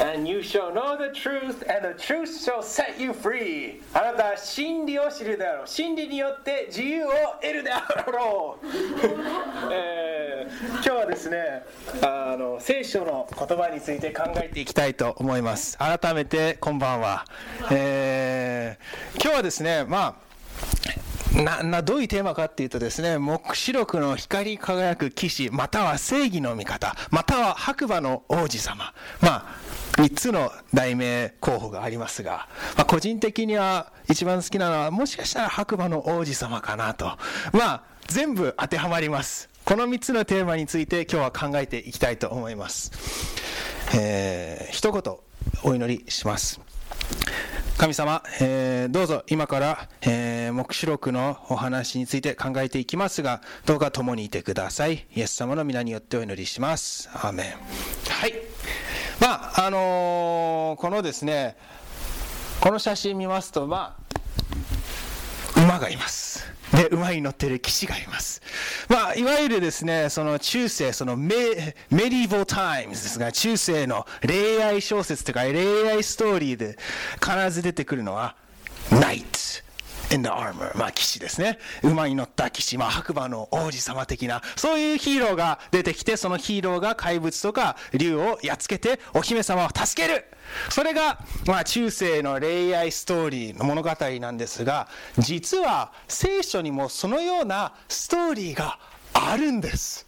[0.00, 3.82] And you shall know the truth, and the truth shall set you free.
[3.92, 5.66] あなたは真理を知るであろう。
[5.66, 7.10] 真理によって自由を
[7.42, 8.66] 得るであろう。
[9.72, 10.30] えー
[10.72, 11.64] 今日はですね
[12.02, 15.76] あの聖書の言葉について考えていきたいと思います。
[15.78, 17.24] 改めてこんばんは。
[17.70, 20.29] えー今日はですね、まあ
[21.42, 28.92] ななどういうテーマかっていうとですね、黙示録の光り輝く騎士、または正義の味方、または白馬の王子様。
[29.20, 29.60] まあ、
[30.00, 37.06] 3つの題名候補がありますが、まあ、個人的には一番好きなのは、もしかしたら白馬の王子様かなと。
[37.52, 39.48] まあ、全部当てはまります。
[39.64, 42.90] この3つのテーマについて今日は考えていきたいと思います。
[43.94, 45.16] えー、一言
[45.62, 46.60] お祈りします。
[47.80, 55.06] 神様、えーどうぞ今から、えー黙示録のお話について考えていきますが、どうか共にいてください。
[55.16, 57.08] イエス様の皆によってお祈りします。
[57.14, 57.46] アーメン。
[57.46, 58.34] はい。
[59.18, 61.56] まあ、あのーこのですね、
[62.60, 63.96] この写真見ますと、ま
[65.56, 66.44] あ、馬がいます。
[66.72, 68.42] で、馬に乗ってる騎士がいます。
[68.88, 76.76] まあ、いわゆるですね、その中世、その me medieval times ですが、中世の恋愛小説とか恋愛ストーリーで
[77.20, 78.36] 必ず出てくるのは、
[78.90, 90.24] knight。in the armor まあ騎士ですね馬に乗った騎士、まあ、白馬の王子様的なそういうヒーローが出てきてそのヒーローが怪物とか竜をやっつけてお姫様を助ける
[90.70, 98.78] それが、まあ、中世の恋愛ストーリーの物語なんですが実は聖書にもそのようなストーリーが
[99.12, 100.06] あるんです。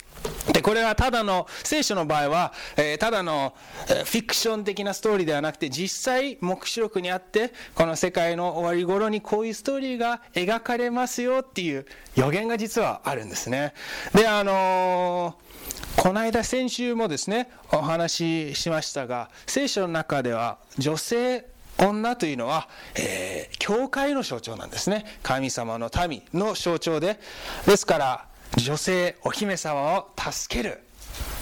[0.53, 3.55] でこれはただの聖書の場合は、えーただの、
[3.89, 13.75] えーフィクション的なストーリーではなくて実際黙示録にあってこの世界の終わり頃にこういうストーリーが描かれますよっていう予言が実はあるんですね。
[14.15, 15.53] であのー
[15.97, 21.47] この間先週もですねお話ししましたが聖書の中では女性
[21.79, 25.05] 女というのは、えー教会の象徴なんですね。
[25.23, 27.21] 神様の民の象徴で。
[27.67, 28.27] ですから
[28.57, 30.81] 女性お姫様を助ける。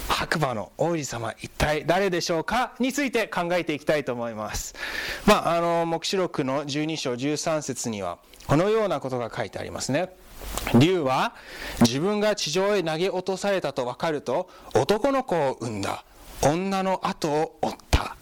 [0.08, 2.74] 白馬の王子様一体誰でしょうか？
[2.78, 4.74] について考えていきたいと思います。
[5.26, 10.10] まああの黙示録の12章13節にはこのようなことが書いてありますね。
[10.78, 11.34] 竜は
[11.80, 16.04] 自分が地上へ投げ落とされたと分かると男の子を産んだ。
[16.42, 18.16] 女の後を追った。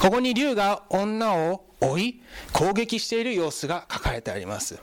[0.00, 4.78] ここに竜が女を追い攻撃している様子が書かれてあります。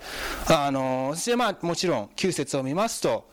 [0.47, 3.29] あのそしてまあもちろん9節を見ますと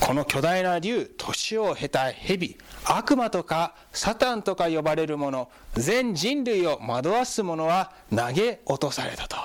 [0.00, 9.36] この巨大な竜年を経た蛇悪魔とかサタンとか呼ばれるもの全人類を惑わすものは投げ落とされたと。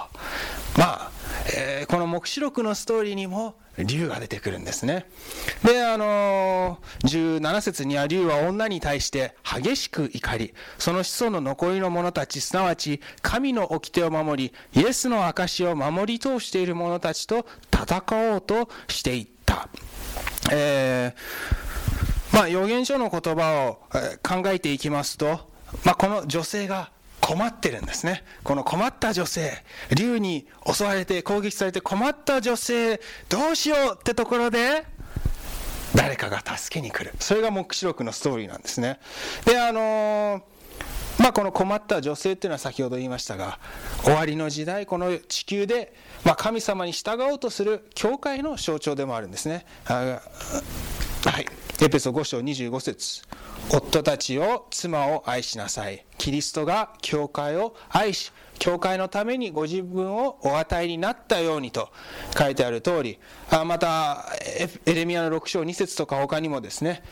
[0.78, 1.12] まあ、
[1.56, 5.08] えーこの黙示録のストーリーにも竜が出てくるんですね。
[5.64, 19.68] であのー17節には竜は女に対して激しく怒りその子孫の残りの者たちすなわち神の掟を守りイエスの証を守り通している者たちと戦おうとしていった。
[20.52, 21.62] えー
[22.34, 23.80] まあ、預言書の言葉を
[24.24, 25.50] 考えていきますと、
[25.84, 28.24] まあ、この女性が困ってるんですね。
[28.44, 29.64] この困った女性、
[29.96, 34.86] 竜に襲われて攻撃されて困った女性、どうしようってところで、
[35.94, 37.14] 誰かが助けに来る。
[37.20, 39.00] それが黙示録のストーリーなんですね。
[39.46, 40.51] で、あのー
[41.20, 43.60] まあ、この困った女性っていうのは先ほど言いましたが
[44.04, 45.94] 終わりの時代この地球で、
[46.26, 49.66] ま、神様に従おうとする教会の象徴でもあるんですね。
[49.86, 50.20] は
[51.40, 51.46] い。
[51.84, 53.22] エペソ5章25節。
[53.72, 56.06] 夫たちを妻を愛しなさい。
[56.18, 61.90] キリストが教会を愛し教会のためにご自分をお与えになったようにと。
[62.38, 63.20] 書いてある通り。
[63.50, 64.26] あまた
[64.86, 67.04] エレミアの6章2節とか他にもですね。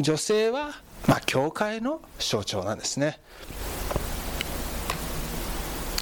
[0.00, 0.72] 女性は
[1.06, 3.20] まあ教会の象徴なんですね。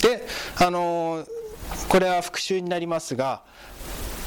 [0.03, 0.27] で
[0.59, 1.37] あのー
[1.89, 3.43] これは復習になりますが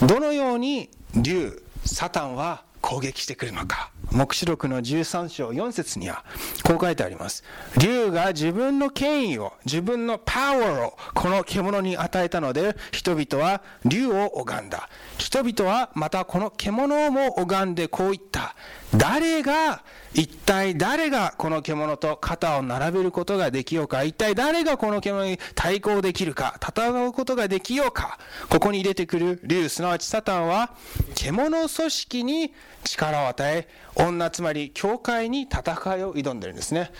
[0.06, 3.92] どのように竜サタンは攻撃してくるのか。
[4.12, 6.24] 黙示録の13章4節には
[6.64, 7.44] こう書いてあります。
[7.78, 14.90] 竜が自分の権威を自分のパワーをこの獣に与えたので人々は竜を拝んだ。
[15.18, 18.56] 人々はまたこの獣をも拝んでこう言った。
[18.96, 19.84] 誰が
[20.14, 24.04] 一体誰がこの獣と肩を並べることができようか。
[24.04, 26.60] 一体誰がこの獣に対抗できるか。
[26.60, 28.18] 戦うことができようか。
[28.50, 30.72] ここに出てくる竜すなわちサタンは
[31.14, 32.54] 獣組織に
[32.84, 36.92] 力を与え女つまり教会に戦いを挑んでるんですね。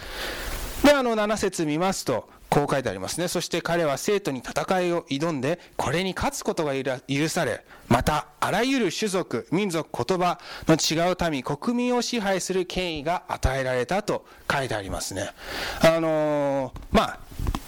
[0.84, 3.28] であの7節見ますとこう書いてありますね。
[3.28, 6.74] そして彼は生徒に戦いを挑んでこれに勝つことが
[7.08, 15.30] 許されまたあらゆる種族民族言葉の違う民国民を支配する権威が与えられたと書いてありますね。
[15.82, 17.20] あのー、ま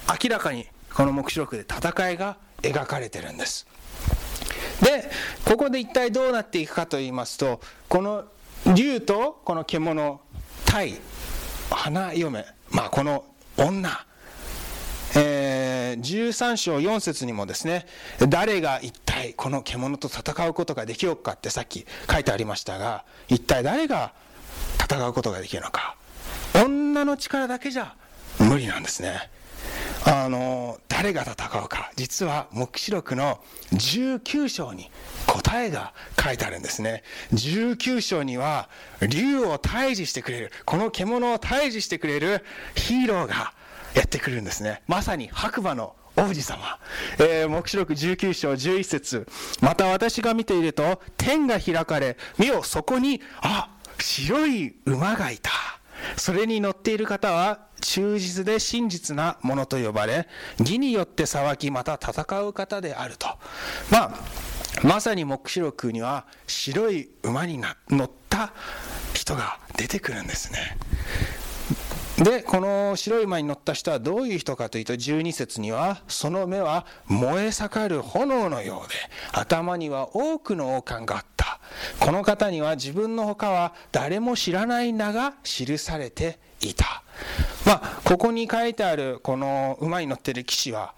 [0.06, 3.66] あ明らかにこの黙示録で戦いが描かれてるんです。
[4.82, 5.10] で
[5.44, 8.24] ここで一体どうなっていくかと言いますとこの
[8.74, 10.20] 竜とこの獣
[10.64, 10.94] 対
[11.70, 13.24] 花嫁まあこの
[13.56, 14.06] 女
[15.14, 17.84] えー、13章4節にもですね
[18.30, 24.14] 誰が一体この獣と戦うことができようかってさっき書いてありましたが一体誰が
[24.82, 25.96] 戦うことができるのか。
[26.54, 27.94] 女の力だけじゃ
[28.38, 29.30] 無理なんですね。
[30.04, 31.34] あの誰が戦
[31.64, 31.90] うか。
[31.96, 33.40] 実は黙示録の
[33.72, 34.90] 19章に
[35.26, 37.02] 答えが書いてあるんですね。
[37.32, 38.68] 19章には
[39.00, 40.52] 竜を退治してくれる。
[40.64, 42.44] この獣を退治してくれる
[42.74, 43.52] ヒーローが
[43.94, 44.82] やってくるんですね。
[44.86, 46.78] まさに白馬の王子様、
[47.18, 49.26] えー、黙示録19章11節。
[49.60, 55.50] また私が見ていると天が開かれ見よそこにあ白い馬がいた。
[56.16, 60.28] それに乗っている方は忠実で真実なものと呼ばれ
[60.58, 63.28] 義によって裁きまた戦う方であると。
[63.90, 64.14] まあ
[64.82, 67.60] まさに黙示録には白い馬に
[67.90, 68.54] 乗った
[69.12, 70.78] 人が出てくるんですね。
[72.18, 78.94] でこの白い馬に乗った人はどういう人かというと12節にはその目は燃え盛る炎のようで
[79.32, 81.24] 頭には多くの王冠があっ
[82.00, 87.02] この方には自分の他は誰も知らない名が記されていた。
[87.66, 90.94] まあここに書いてあるこの馬に乗ってる騎士は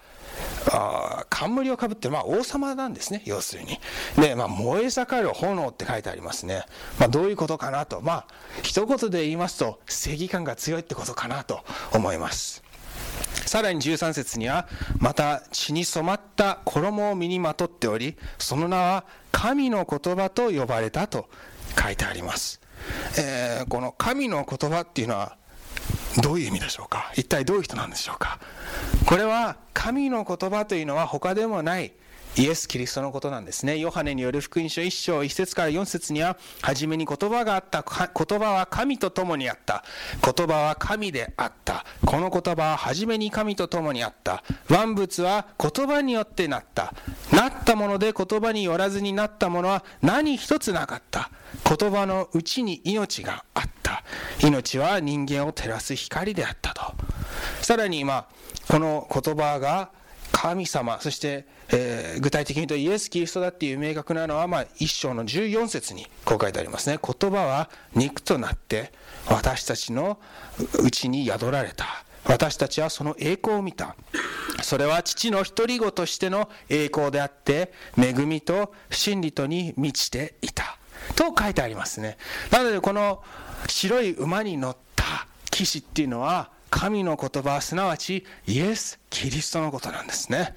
[0.70, 3.78] あ冠をかぶってる、まあ、王様なんですね要するに。
[4.16, 6.64] で、まあ、燃え盛る炎って書いてありますね、
[6.98, 8.00] まあ、どういうことかなと。
[8.00, 8.26] まあ
[8.62, 11.60] 一言で言いますと正義感が強いってことかなと
[11.92, 12.63] 思います。
[13.46, 14.68] さらに13節には
[14.98, 21.28] また血に染まった衣を身にまとっておりその名は神の言葉と呼ばれたと
[21.80, 22.60] 書いてあります、
[23.18, 25.36] えー、この神の言葉っていうのは
[26.22, 27.12] どういう意味でしょうか？
[27.16, 28.38] 一体どういう人なんでしょうか？
[29.06, 31.92] これは神の言葉というのは他でもない
[32.36, 33.78] イエス・キリストのことなんですね。
[33.78, 37.84] ヨハネによる福音書1章1節から4節には、初めに言葉があった。
[37.84, 39.84] 言葉は神と共にあった。
[40.20, 41.84] 言葉は神であった。
[42.04, 44.42] この言葉は初めに神と共にあった。
[44.68, 46.92] 万物は言葉によってなった。
[47.32, 51.30] なったもので言葉によらずになったものは何一つなかった。
[51.64, 54.02] 言葉のうちに命があった。
[54.42, 56.82] 命は人間を照らす光であったと。
[57.60, 58.26] さらに今、
[58.68, 59.90] この言葉が
[60.44, 66.98] 神様、そして、えー、具体的に言うとイエス・キリストだっていう明確なのは、まあ、一章の14節にこう書いてありますね。
[67.02, 68.92] 言葉は肉となって
[69.26, 70.18] 私たちの
[70.82, 71.86] うちに宿られた。
[72.26, 73.96] 私たちはその栄光を見た。
[74.62, 80.76] それは父の独り子としての栄光であって、恵みと真理とに満ちていた。
[81.16, 82.18] と書いてありますね。
[82.50, 83.22] なのでこの
[83.66, 90.56] 白い馬に乗った騎士っていうのは、神の言葉すなわちイエス・キリストのことなんですね。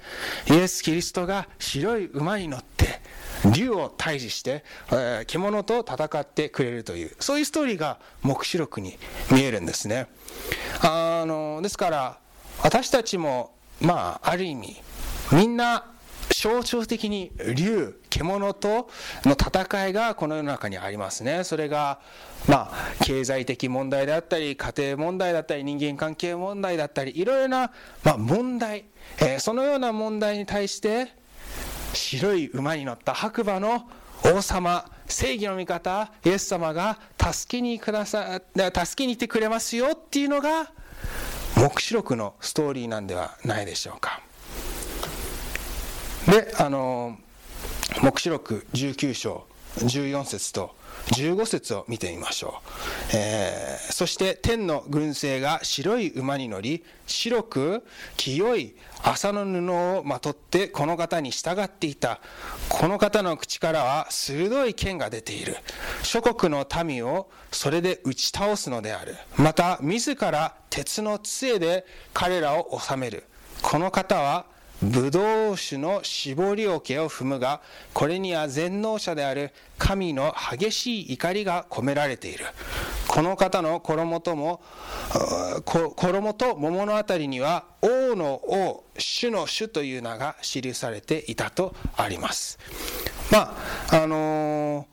[0.50, 3.00] イエス・キリストが白い馬に乗って
[3.54, 8.98] 竜を退治して、え、獣と戦ってくれるというそういうストーリーが黙示録に
[9.30, 10.08] 見えるんですね。
[10.82, 12.18] あのですから
[12.64, 14.82] 私たちもまあある意味
[15.30, 15.86] みんな
[16.40, 18.88] 象徴的に竜獣と
[19.24, 21.98] の戦いがこの世の中にありますねそれが
[22.46, 27.72] まあ経済的問題であったり家庭問題だったり人間関係問題だったりいろいろな、
[28.04, 28.84] まあ、問題、
[29.20, 31.12] えー、そのような問題に対して
[31.92, 33.88] 白い馬に乗った白馬の
[34.24, 40.70] 王様正義の味方イエス様が助けにくださ助けに行ってくれますよっていうのが
[41.56, 44.27] 黙示録のストーリーなんではないでしょうか。
[46.26, 47.16] であの
[48.02, 49.46] 黙示録19章
[49.78, 50.76] 14節と
[51.12, 52.60] 15節を見てみましょ
[53.12, 57.84] う、えー、そして天の軍勢が白い馬に乗り白く
[58.16, 62.20] 清い麻の布をまとってこの方に従っていた。
[62.68, 65.56] この方の口からは鋭い剣が出ている。
[66.02, 69.16] 諸国の民をそれで打ち倒すのである。
[69.36, 73.24] また自ら鉄の杖で彼らを治める。
[73.62, 74.46] この方は
[74.82, 77.60] ブドウ酒の絞り桶を踏むが、
[77.92, 82.44] これには全能者である神の激しい怒りが込められている。
[83.08, 84.62] この方の衣とも、
[85.96, 92.58] 衣と桃のあたりには、王の王、主の主という名が記されていたとあります。
[93.32, 93.56] ま
[93.90, 94.86] あ、あの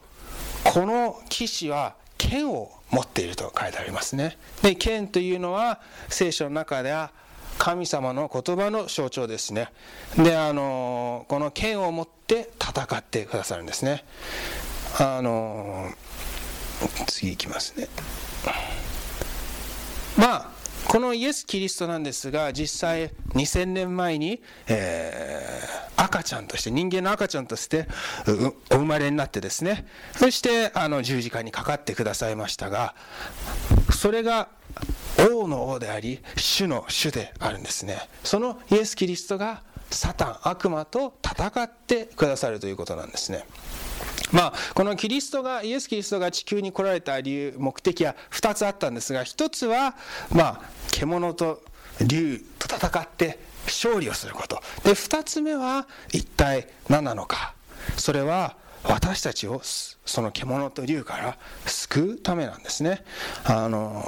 [0.64, 7.12] ー、この騎士は、剣を持っていると書いてありますねで剣というのは聖書の中では
[7.58, 9.70] 神様の言葉の象徴ですね。
[10.18, 14.04] であのこの剣を持って戦ってくださるんですね。
[15.00, 15.90] あの
[17.08, 17.88] 次いきますね。
[20.18, 20.56] まあ
[20.88, 27.88] このイエス・キリストなんですが実際2000年前に、えー、赤ちゃんとして人間の赤ちゃんとして
[28.72, 29.88] お生まれになってですね。
[30.16, 32.96] そしてあの十字架にかかってくださいましたが
[33.92, 34.50] それが
[35.20, 38.10] 王の王であり主の主であるんですね。
[38.24, 43.46] そのイエス・キリストがサタン悪魔と戦ってくださるということなんですね。
[44.32, 49.96] まあ、このキリストがイエス・キリストが地球に来られた理由目的は2つあったんですが1つは、
[50.32, 51.62] まあ、獣と
[52.02, 54.62] 竜と戦って勝利をすること。
[54.84, 57.54] で2つ目は一体何なのか。
[57.98, 63.04] それは私たちをその獣と竜から救うためなんですね。
[63.44, 64.04] あの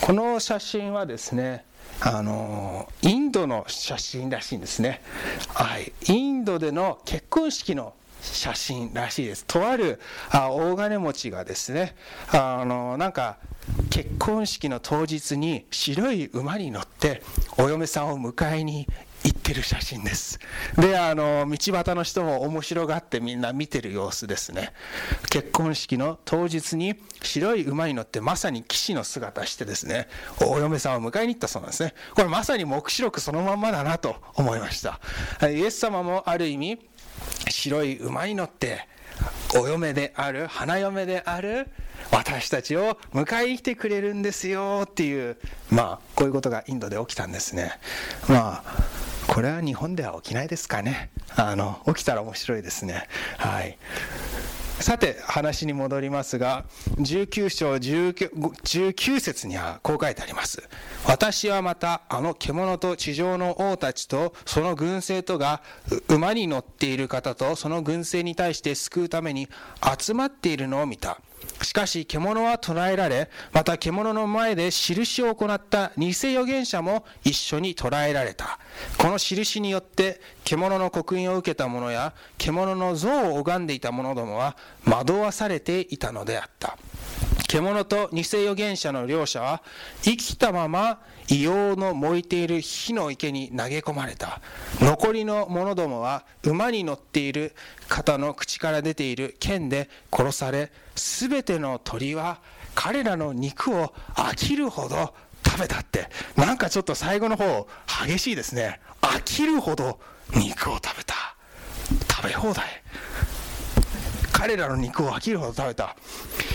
[0.00, 1.64] この写真はですね
[2.00, 5.02] あのインドの写真らしいんですね、
[5.48, 9.44] はい、インドでの結婚式の写真らしいです。
[9.46, 10.00] とある
[10.30, 11.94] あ大金持ちがですね、
[12.32, 13.38] あのなんか
[13.90, 17.22] 結婚式の当日に白い馬に乗って
[17.56, 18.88] お嫁さんを迎えに
[19.24, 20.38] 行ってる写真です。
[20.76, 24.72] で、あの道端の人も面白がってみんな見てる様子ですね。
[25.30, 30.08] 結婚式の当日に白い馬に乗ってまさに騎士の姿してですね、
[30.44, 31.94] お嫁さんを迎えに行ったそうなんですね。
[32.14, 35.00] これまさに黙示録そのまんまだなと思いました。
[35.48, 36.78] イエス様もある意味
[37.48, 38.86] 白い馬に乗って
[39.56, 41.68] お嫁である花嫁である
[42.12, 45.36] 私たちを迎えに来てくれるんですよっていう
[45.70, 47.72] まあこういうことがインドで起きたんですね
[48.28, 51.10] まあこれは日本では起きないですかね。
[51.36, 53.06] あの起きたら面白いですね。
[53.36, 53.78] はい。
[54.80, 56.64] さて話に戻りますが
[56.98, 60.62] 19章 19, 19節にはこう書いてあります。
[61.04, 65.62] 私はまたあの獣と地上の王たちとその軍勢とが
[66.08, 69.48] 馬に乗っている方とその軍勢に対して救うために
[69.98, 71.20] 集まっているのを見た。
[71.62, 78.58] しかし獣は捕らえられまた獣の前で印を行った偽預言者も一緒に捕らえられた。
[78.96, 86.76] この印によって獣の刻印を受けた者や獣の像を拝んでいた者どもは惑わされていたのであった。
[87.48, 89.62] 獣と偽預言者の両者は
[90.02, 94.40] 生きたまま硫黄の燃えている火の池に投げ込まれた。
[94.80, 97.54] 残りの者どもは馬に乗っている
[97.88, 102.40] 方の口から出ている剣で殺され全ての鳥は
[102.74, 105.14] 彼らの肉を飽きるほど
[105.44, 106.10] 食べたって。
[106.36, 107.66] なんかちょっと最後の方
[108.06, 108.78] 激しいですね。
[109.00, 109.98] 飽きるほど
[110.34, 111.14] 肉を食べた。
[112.10, 112.66] 食べ放題。
[114.38, 115.96] 彼らの肉を飽きるほど食べた、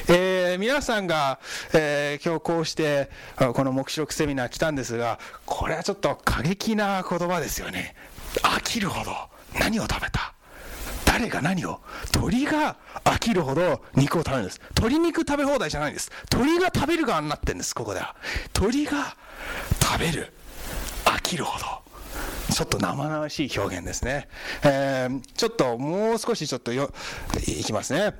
[0.07, 1.39] えー、皆さんが、
[1.73, 7.93] えー、今日こうしてこの黙示録セミナー来たんですがこれはちょっと過激な言葉ですよね。
[8.41, 9.11] 飽きるほど
[9.59, 10.33] 何を食べた？
[11.05, 11.81] 誰が何を？
[12.13, 14.61] 鳥が飽きるほど肉を食べるんです。
[14.77, 16.09] 鶏肉食べ放題じゃないんです。
[16.29, 18.15] 鳥が食べる側になってるんですここでは。
[18.53, 19.17] 鳥が
[19.81, 20.31] 食べる。
[21.03, 21.82] 飽きるほど。
[22.51, 24.27] ちょっと生々しい表現ですね。
[24.63, 26.91] えー、ちょっともう少しちょっとよ
[27.47, 28.13] いきますね。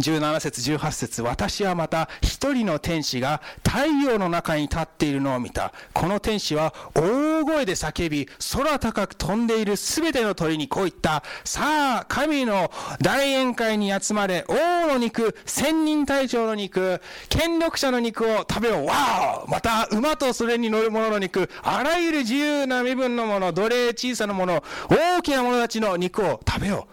[0.00, 12.70] 17節18節私はまた一人の天使が太陽の中に立っているのを見たこの天使は大声で叫び空高く飛んでいる全ての鳥にこう言ったさあ神の
[13.00, 26.86] 大宴会に集まれ王の肉千人隊長の肉権力者の肉を食べようわおまた馬とそれに乗る者の肉あらゆる自由な身分のもの奴隷小さなもの大きな者たちの肉を食べよ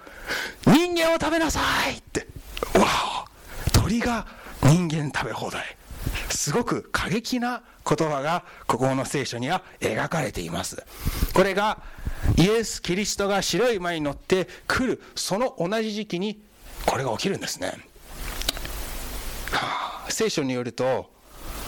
[0.65, 0.71] う。
[0.71, 2.25] 人間を食べなさいって。
[2.79, 3.27] わ
[3.67, 4.25] お鳥が
[4.63, 5.75] 人間食べ放題。
[6.29, 10.83] すごく過激な言葉がここの聖書には描かれています。
[11.33, 11.81] これが
[12.37, 15.01] イエス・キリストが白い馬に乗って来る。
[15.15, 16.41] その同じ時期に
[16.85, 17.77] これが起きるんですね、
[19.51, 21.12] はあ、聖書によると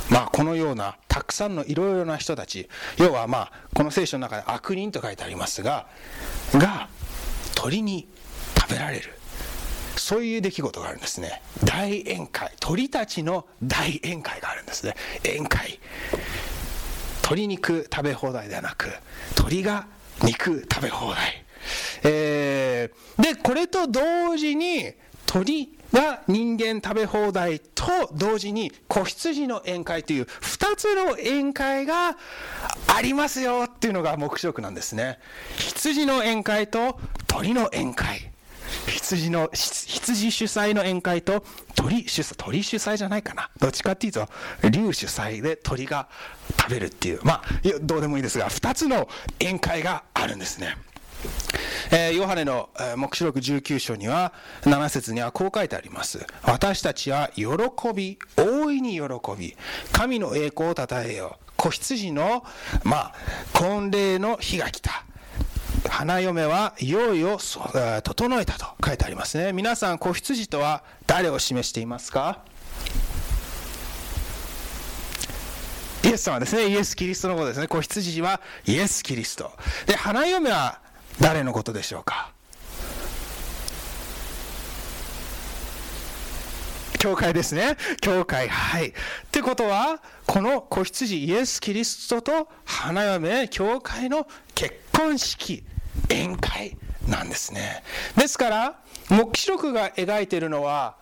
[0.10, 5.88] まあこのようなたくさんのいろいろな人たち要はまあこの聖書の中で悪人と書いてありますが
[6.54, 6.90] が
[7.56, 8.08] 鳥に
[8.58, 9.12] 食べられる。
[9.98, 11.42] そういう出来事があるんですね。
[11.64, 12.52] 大宴会。
[12.60, 14.94] 鳥たちの大宴会があるんですね。
[15.24, 15.80] 宴会。
[17.26, 18.88] 鶏肉食べ放題ではなく
[19.36, 19.88] 鳥が
[20.24, 21.44] 肉食べ放題、
[22.04, 24.94] えー、でこれと同時に
[25.26, 25.75] 鳥
[26.28, 32.18] 人間食べ放題と同時に子羊の宴会という2つの宴会が
[32.88, 35.20] ありますよっていうのが目視録なんですね。
[35.58, 38.32] 羊の宴会と鳥の宴会。
[38.88, 43.50] 羊の羊主催の宴会と鳥主催鳥主催じゃないかな。
[43.60, 44.28] どっちかっていうと
[44.70, 46.08] 竜主催で鳥が
[46.60, 47.20] 食べるっていう。
[47.24, 47.44] まあ
[47.82, 49.08] どうでもいいですが2つの
[49.40, 50.78] 宴会があるんですね。
[51.92, 56.26] えー、ヨハネの、えー、黙示録19章には7節にはこう書いてあります。
[56.44, 57.46] 私たちは喜
[57.94, 59.02] び大いに喜
[59.38, 59.56] び
[59.92, 61.52] 神の栄光をたたえよう。
[61.58, 62.44] 子羊の
[62.84, 63.14] まあ
[63.54, 65.06] 婚礼の日が来た。
[65.88, 67.38] 花嫁はいよいよ
[68.04, 69.54] 整えたと書いてありますね。
[69.54, 72.40] 皆さん子羊とは誰を示していますか？
[76.04, 76.68] イエス様ですね。
[76.70, 77.68] イエス・キリストのことですね。
[77.68, 79.52] 子羊はイエス・キリスト。
[79.86, 80.80] で花嫁は
[81.20, 82.32] 誰のことでしょうか？
[86.98, 87.78] 教会ですね。
[88.02, 88.50] 教会。
[88.50, 88.88] はい。
[88.90, 88.94] っ
[89.32, 95.64] てことは、この子羊イエス・キリストと花嫁、教会の結婚式、
[96.10, 97.84] 宴会なんですね。
[98.18, 98.80] ですから、
[99.10, 100.98] 黙示録が描いているのは、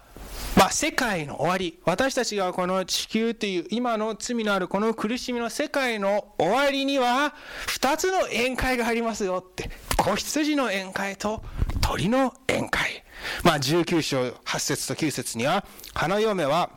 [0.56, 1.80] まあ、世界の終わり。
[1.84, 7.34] 私たちがこの地球という今の罪のあるこの苦しみの世界の終わりには
[7.68, 9.72] 2つの宴会がありますよって。
[9.98, 11.44] 子羊の宴会と
[11.82, 13.04] 鳥の宴会。
[13.44, 16.70] まあ19章8節と9節には花嫁は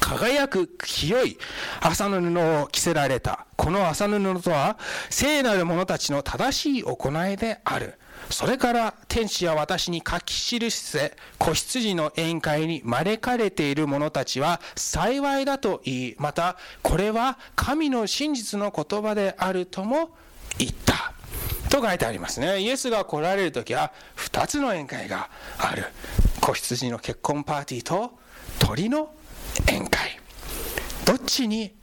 [0.00, 1.38] 輝く清い
[1.80, 3.46] 麻の布を着せられた。
[3.56, 4.78] この麻の布とは
[5.10, 7.98] 聖なる者たちの正しい行いである。
[8.30, 20.10] それから天使は私に書き記して子羊の宴会に招かれている者たちは幸いだと言いまたこれは神の真実の言葉であるとも
[20.58, 21.12] 言った。
[21.70, 22.60] と書いてありますね。
[22.60, 25.86] イエスが来られる時は2つの宴会がある。
[26.40, 28.18] 子羊の結婚パーティーと
[28.58, 29.12] 鳥の
[29.66, 30.18] 宴会。
[31.04, 31.74] どっちに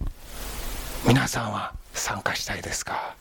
[1.07, 3.15] 皆さんは参加したいですか？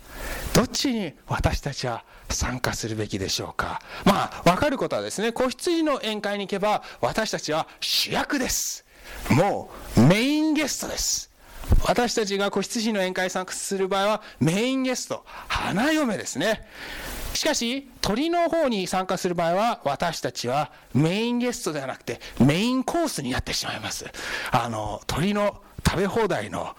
[0.54, 3.80] どっちに私たちは参加するべきでしょうか？
[4.04, 8.84] まあ分かることはですね子羊の宴会に行けば私たちは主役です。
[9.30, 11.30] もうメインゲストです。
[11.86, 16.66] 私たちが子羊の宴会に参加する場合はメインゲスト花嫁ですね。
[17.32, 24.06] しかし鳥の方に参加する場合は私たちはメインゲストではなくてメインコースになってしまいます。
[24.52, 26.74] あの鳥の食べ放題の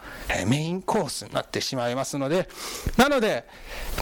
[0.48, 2.50] メインコースになってしまいますので
[2.98, 3.46] なので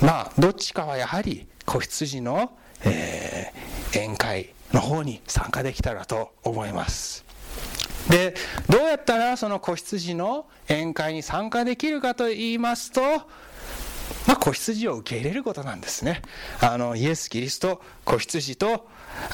[0.02, 7.26] まあどっちかはやはり子羊の、えー、宴会の方に参加できたらと思います
[8.10, 8.36] で
[8.70, 13.02] どうやったらその子羊の宴会に参加できるかと言いますと
[14.28, 16.22] まあ、子羊を受け入れることなんですね。
[16.62, 18.88] あのイエス・キリスト子羊と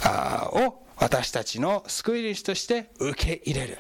[0.03, 3.77] あを私たちの救い主として受け入れる、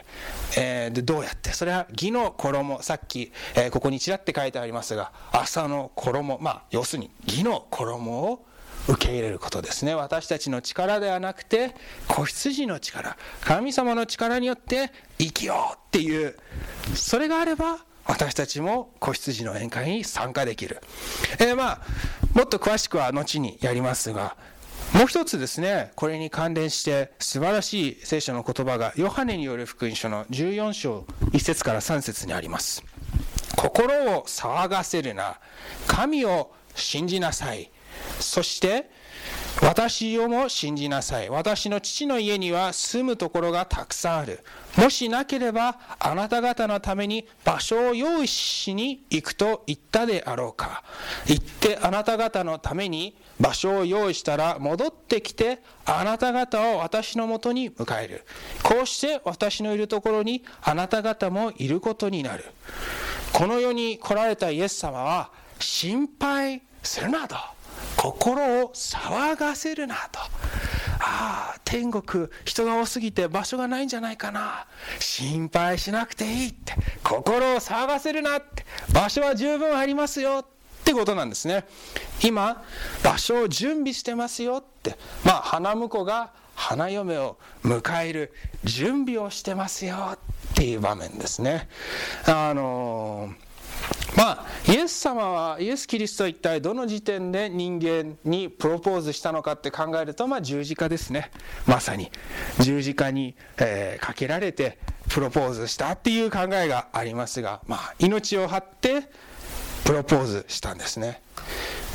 [0.57, 1.51] えー、でどうやって？
[1.51, 2.81] それは義の衣。
[2.81, 6.39] さっき、えー、ここにちらって書いてありますが朝の衣。
[6.39, 8.45] まあ要するに義の衣を
[8.87, 9.93] 受け入れることですね。
[9.93, 11.75] 私たちの力ではなくて
[12.07, 13.17] 子羊の力。
[13.41, 16.37] 神様の力によって生きようっていう。
[16.95, 20.81] それがあれば私たちも子羊の宴会に参加できる、
[21.39, 21.81] えー、まあ
[22.33, 24.35] もっと詳しくは後にやりますが
[24.93, 32.83] もう一つですね、これに関連して素晴らしい聖書の言葉が、ヨハネによる福音書の14章1節から3節にあります。
[33.55, 35.39] 心を騒がせるな、
[35.87, 37.71] 神を信じなさい。
[38.19, 38.89] そして、
[39.61, 41.29] 私をも信じなさい。
[41.29, 44.43] 私の父の家には住むところがたくさんある。
[44.77, 50.83] もしなければ、あなた方のために場所を用意しに行くと言ったであろうか。
[51.25, 58.25] 行ってあなた方のために場所を用意したら戻ってきてあなた方を私のもとに迎える。
[58.63, 62.45] こうして私のいるところにあなた方もいることになる。
[63.33, 67.35] この世に来られたイエス様は心配するなと。
[67.99, 70.19] 心を騒がせるなと。
[71.01, 74.67] ああ、天国人が多すぎて場所がないんじゃないかな。
[74.99, 76.75] 心配しなくていいって。
[77.03, 78.65] 心を騒がせるなって。
[78.93, 80.45] 場所は十分ありますよっ
[80.85, 81.65] てことなんですね。
[82.23, 82.63] 今、
[83.03, 84.95] 場所を準備してますよって。
[85.25, 88.33] まあ、花婿が花嫁を迎える
[88.63, 90.19] 準備をしてますよっ
[90.55, 91.67] ていう場面ですね。
[92.25, 93.48] あのー
[94.15, 101.31] まあ、イエス様はイエス・キリストは一体どの時点で人間にプロポーズしたのかって考えると、まあ、十字架ですね。
[101.65, 102.11] まさに。
[102.59, 109.03] 十字架に、えー、かけられてプロポーズしたっていう考えがありますが、まあ、命を張って
[109.85, 111.21] プロポーズしたんですね。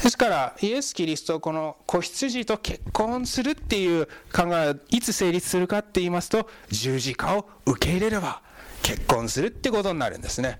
[0.02, 8.42] ですからイエス・キリストこの子羊と結婚するっていう考えはいつ成立するかって言いますと十字架を受け入れれば
[8.84, 10.58] 結婚するってことになるんですね。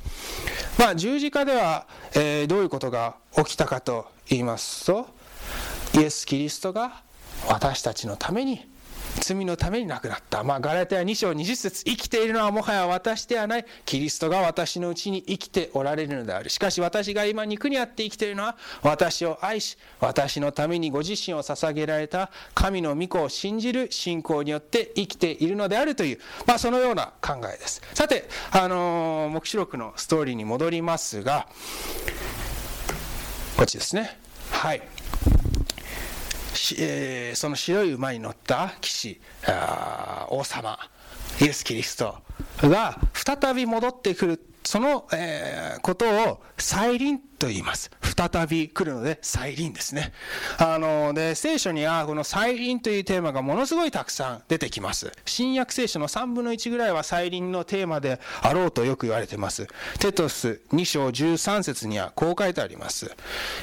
[0.78, 5.06] まあ十字架では、えー、どういうことが起きたかと言いますと
[5.94, 7.02] イエス・キリストが
[7.46, 8.66] 私たちのために
[9.20, 10.42] 罪のために亡くなった。
[10.42, 13.66] まあ、ガラテヤ2章20節生きているのはもはや私ではない。
[13.84, 16.50] キリストが私のうちに生きておられるのである。
[16.50, 27.82] しかし私が今肉にあって生きているのは私を愛し、私のためにご自身を捧げられた神の御子を信じる信仰によって生きているのであるという、まあ、そのような考えです。
[27.94, 31.46] さて、あのー、黙示録のストーリーに戻りますが、
[33.56, 34.18] こっちですね。
[34.50, 34.93] はい。
[36.78, 39.20] えー、その白い馬に乗った騎士
[40.28, 40.78] 王様
[41.40, 42.16] イエス・キリスト
[42.62, 47.90] が再び戻ってくるその、えー、ことを再臨と言います。
[48.16, 50.12] 再び来るので、再臨ですね。
[50.58, 55.12] あの、で、聖書にはこの再臨というテーマがものすごいたくさん出てきます。
[55.26, 59.66] 新約聖書の3分の1ぐらいは再臨のテーマであろうとよく言われてます。
[59.98, 63.14] テトス2章13節にはこう書いてあります。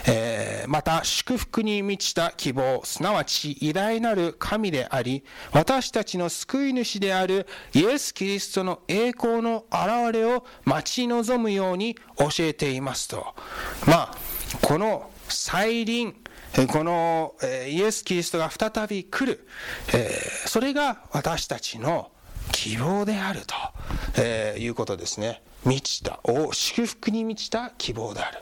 [0.06, 13.36] えー、また、祝福に満ちた希望、すなわち偉大なる神であり、私たちの救い主であるイエス・キリストの栄光の現れを待ち望むように教えていますと。
[13.88, 14.18] まあ、
[14.62, 16.16] この再臨、
[16.68, 17.36] この
[17.68, 19.48] イエス・キリストが再び来る、
[20.46, 22.12] それが私たちの
[22.52, 23.42] 希望である
[24.16, 24.22] と
[24.60, 25.42] いうことですね。
[25.64, 26.20] 満ちた、
[26.52, 28.40] 祝福に満ちた希望である。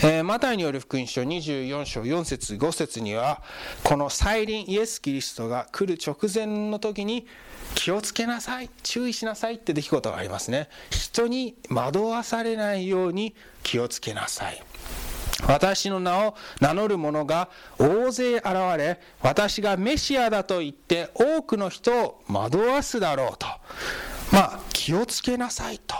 [0.00, 3.42] えー、マタイによる福音書24章4節5節には
[3.82, 7.26] この再臨イエス・キリストが来る直前の時に
[7.74, 10.68] 気をつけなさい注意しなさいって出来事がありますね。
[10.90, 13.34] 人に惑わされないように
[13.64, 14.62] 気をつけなさい。
[15.48, 23.46] 私の名を名乗る者が大勢現れ私がメシアだと言って多くの人を惑わすだろうと。
[24.32, 25.96] まあ気をつけなさいと。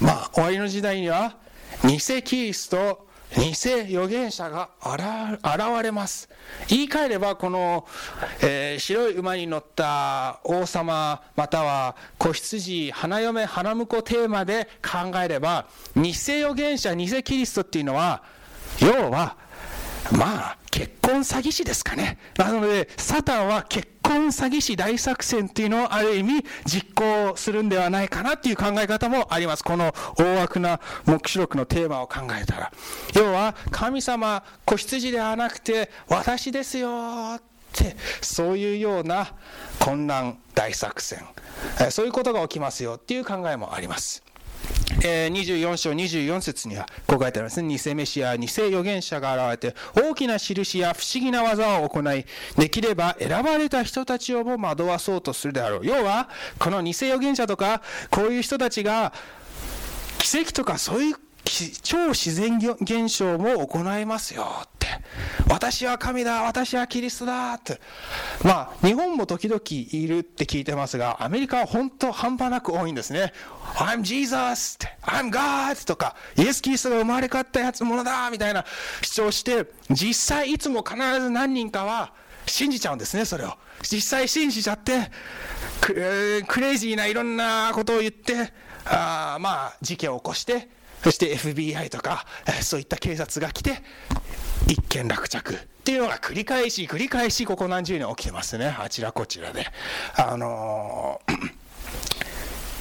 [0.00, 1.36] まあ終わりの時代には
[1.84, 6.28] 偽キリスト偽預言者が現れます。
[6.68, 7.86] 言い換えれば、この、
[8.42, 18.22] えー、白い馬に乗った王様、または子羊、花嫁、花婿テーマで考えれば、偽預言者、偽キリストっていうのは、
[18.80, 19.36] 要は、
[20.12, 22.18] まあ、結婚詐欺師ですかね。
[22.36, 29.62] なので、サタンは結婚詐欺師大作戦っていうのをある意味実行するんではないかなっていう考え方もあります。
[29.62, 32.72] この大枠な目視録のテーマを考えたら。
[33.14, 37.42] 要は、神様、子羊ではなくて、私ですよっ
[37.72, 39.32] て、そういうような
[39.78, 41.24] 混乱大作戦。
[41.90, 44.24] そういうことが起きますよっていう考えもあります。
[45.02, 47.76] えー、24章24節にはこう書いてありますね。
[47.76, 55.86] 偽メシア、偽預言者が現れて大きな印や不思議な技を行い、できれば選ばれた人たちをも惑わそうとするであろう。
[55.86, 56.28] 要は、
[56.58, 59.12] この偽預言者とか、こういう人たちが
[60.18, 61.16] 奇跡とかそういう
[61.82, 64.86] 超自然現象も行いますよって。
[65.48, 67.80] 私は神だ私はキリストだって。
[68.42, 73.32] まあ、日本も時々いるって聞いてますが、アメリカは本当半端なく多いんですね。
[73.76, 74.76] I'm Jesus!
[74.76, 75.86] って、I'm God!
[75.86, 78.64] とか、イエス・キリストが生まれ変わったやつものだみたいな
[79.02, 82.12] 主張して、実際いつも必ず何人かは
[82.46, 83.54] 信じちゃうんですね、それを。
[83.82, 85.10] 実際信じちゃって、
[85.80, 88.52] クレイジーないろんなことを言って、
[88.84, 90.68] あまあ、事件を起こして、
[91.02, 92.26] そして FBI とか、
[92.62, 93.82] そういった警察が来て、
[94.66, 99.66] 一件落着っていうのが繰り返し繰り返しここ何十年起きてますねあちらこちらで
[100.16, 101.60] あのー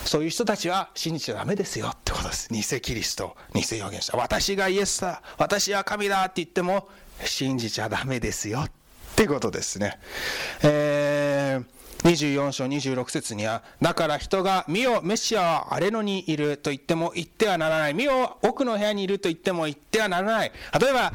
[0.05, 2.49] そういう人たちは信じちゃダメですよってことです。
[2.51, 4.17] 偽キリスト、偽預言者。
[4.17, 6.89] 私がイエスだ、私は神だって言っても
[7.25, 8.71] 信じちゃダメですよっ
[9.15, 9.99] てことですね。
[10.63, 11.08] えー
[12.03, 17.93] 24章26節には、だから人が、見よ、メシアは荒れ野にいると言っても言ってはならない。
[17.93, 20.51] 見よ、奥の部屋にいると言っても言ってはならない。
[20.79, 21.11] 例えば、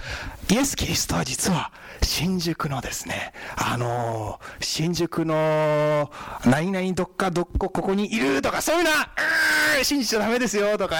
[0.50, 6.10] イエス・キリストは実は、新宿のですね、あのー、新宿の、
[6.44, 9.08] 何々どっかどっこここにいるとか、そういうのは、
[9.82, 10.96] 信じちゃダメですよとか、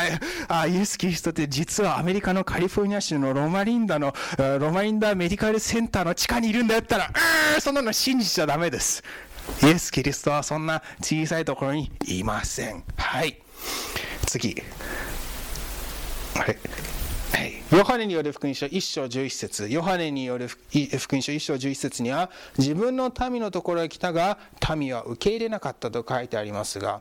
[0.49, 4.15] あイエス・キリストって実はアメリカのカリフォルニア州のロマリンダの、
[4.59, 7.11] ロマリンダメディカルセンターの地下にいるんだったら、
[7.59, 9.03] うそんなの信じちゃダメです。
[9.63, 12.85] イエス・キリストはそんな小さいところにいません。
[12.97, 13.39] はい。
[14.27, 14.55] 次。
[16.35, 16.57] はい。
[17.75, 20.69] ヨハネによる福音書1章11節ヨハネによる福
[21.17, 24.39] 音書1章11節には自分の民のところへ来たが
[24.77, 27.01] 民は受け入れなかったと書いてありますが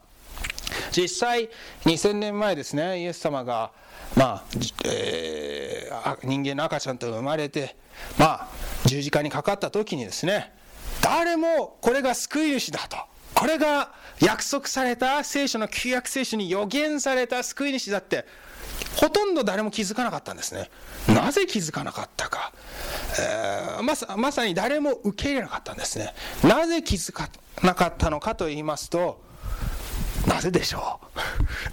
[0.91, 1.49] 実際
[1.85, 3.71] 2000年前ですねイエス様が、
[4.15, 4.43] まあ
[4.85, 7.75] えー、人間の赤ちゃんと生まれて、
[8.17, 8.47] まあ、
[8.85, 10.53] 十字架にかかった時にですね
[11.03, 12.97] 誰もこれが救い主だと。
[13.35, 18.25] これが約束された聖書の旧約聖書に予言された救い主だって
[18.95, 20.69] ほとんど誰も気づかなかったんですね。
[21.07, 22.53] なぜ気づかなかったか、
[23.19, 26.13] えー、まさまさに誰も受け入れなかったんですね。
[26.43, 27.29] なぜ気づか
[27.61, 29.21] なかったのかと言いますと
[30.27, 31.01] なぜでしょ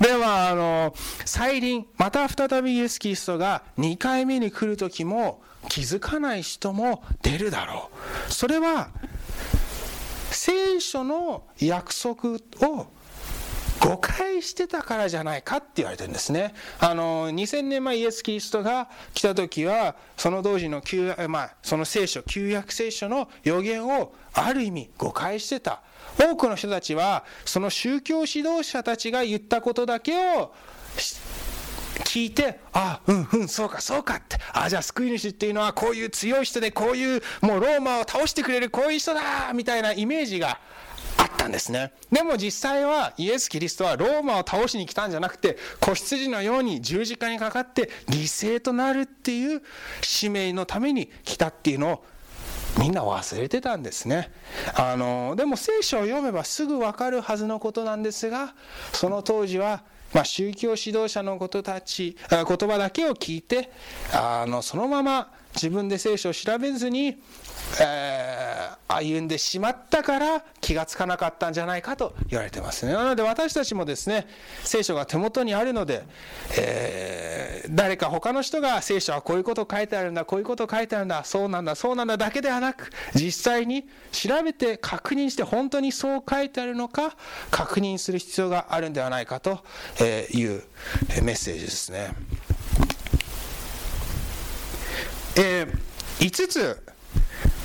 [0.00, 0.02] う。
[0.02, 7.90] ではあの再臨また再びイエス・キリストが2回目に来る時も気づかない人も出るだろ
[8.28, 8.32] う。
[8.32, 8.90] それは
[10.34, 12.30] 聖書の約束
[12.68, 12.86] を
[13.80, 16.54] 誤解してたからじゃないかって言われてるんですね。
[16.78, 25.82] あの2000年前イエス・キリストが来た時はその当時の旧、まあ、その聖書旧約聖書の予言をある意味誤解してた。
[26.18, 30.52] 多くの人たちはその宗教指導者たちが言ったことだけを
[32.00, 34.38] 聞いて、あ、うんうん、そうか、そうかって。
[34.52, 40.58] あ、じゃあ救い主っていうのはこういう強い人で、こういうもうローマを倒してくれるこういう人だみたいなイメージが
[41.16, 41.92] あったんですね。
[42.10, 49.62] でも実際はイエス・キリストはローマを倒しに来たんじゃなくて、子羊のように十字架にかかって犠牲となるっていう
[50.02, 52.04] 使命のために来たっていうのを
[52.78, 54.30] みんな忘れてたんですね
[54.74, 58.54] あのでも聖書を読めばすぐ分かるはずのことなんですが
[58.92, 63.70] その当時はまあ、宗教指導者のことたち言葉だけを聞いて
[64.12, 67.16] あのそのまま自分で聖書を調べずに
[67.80, 68.39] え、
[68.88, 72.92] 歩んでしまったから気がつかなかったんじゃないかと言われてますね。
[72.92, 74.26] なので私たちもですね、
[74.64, 76.04] 聖書が手元にあるので、
[76.58, 87.16] えー、誰か他の人が聖書はこういうこと書いてあるんだ、こういうこと書いてあるんだ、そうなんだ、そうなんだだけではなく、実際に調べて確認して本当にそう書いてあるのか、
[87.50, 89.60] 確認する必要があるんではないかと
[90.00, 90.62] いう
[91.22, 92.10] メッセージですね。
[95.36, 95.70] えー、
[96.18, 96.89] 5つ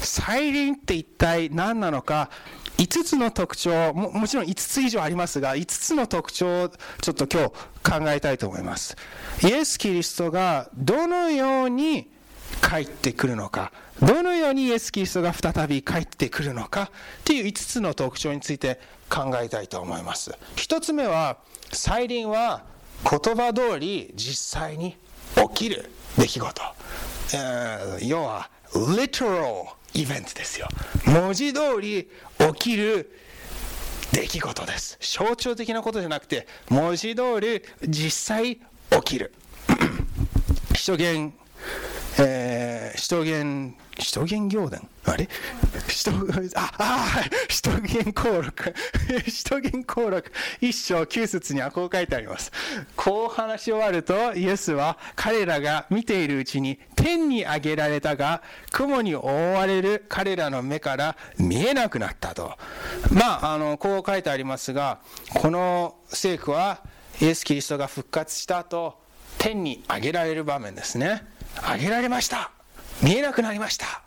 [0.06, 2.30] 再臨って一体何なのか
[2.78, 3.94] ？5つの特徴。
[3.94, 8.96] ももちろん5つ以上ありますが5つの特徴をちょっと今日考えたいと思います。
[9.44, 12.10] イエス・キリストがどのように
[12.62, 13.72] 帰ってくるのか？
[14.02, 16.84] どのようにイエス・キリストが再び帰ってくるのか？
[16.84, 16.90] っ
[17.24, 20.32] ていう5つの特徴について考えたいと思います。
[20.58, 21.38] 1つ目は
[21.72, 22.64] 再臨は
[23.04, 24.98] 言葉通り実際に
[25.36, 26.62] 起きる出来事、
[27.34, 30.68] えー、要は literal イベントですよ。
[31.06, 33.10] 文字通り起きる
[34.12, 34.98] 出来事です。
[35.00, 38.62] 象徴的なことじゃなくて文字通り実際起
[39.04, 39.34] きる。
[40.76, 41.34] 首都圏
[42.18, 45.28] えー、首都圏、首都圏行伝あれ？
[45.88, 48.74] 首都、あ、あ、首都圏登録。
[49.26, 50.32] 首都圏登録。
[50.62, 52.54] 一章九節にはこう書いてあります。
[52.96, 62.58] こう話し終わると、イエスは彼らが見ているうちに天に上げられたが、雲に覆われる彼らの目から見えなくなったと。
[63.12, 65.00] まあ、あの、こう書いてありますが、
[65.34, 66.80] この聖句は、
[67.22, 68.98] イエス・キリストが復活した後、
[69.38, 71.35] 天に上げられる場面ですね。
[71.64, 72.52] あげられました。
[73.02, 74.02] 見えなくなりました。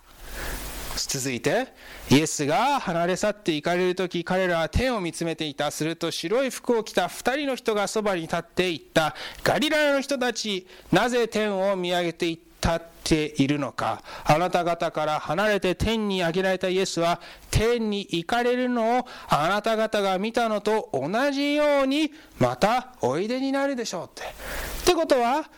[0.96, 1.68] 続いて
[2.10, 5.70] イエスが離れ去って行かれる時彼らは天を見つめていた。
[5.70, 9.14] すると白い服を着た2人の人がそばに立っていった。
[9.44, 14.02] ガリラヤの人たちなぜ天を見上げていったっているのか。
[14.24, 16.68] あなた方から離れて天に上げられた。
[16.68, 24.22] イエスは天に行かれるのをあなた方が見たのと同じようにまたおいでになるでしょうって。
[24.22, 25.48] ってことは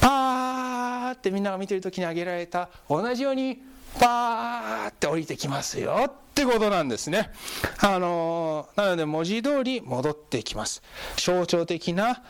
[0.00, 0.59] パー
[1.12, 3.62] ってみんなが見てる時に挙げられた同じように
[3.98, 7.30] パーって降りてきますよってことなんですね。
[7.80, 10.82] あのなので文字通り戻ってきます。
[11.16, 12.22] 象徴的な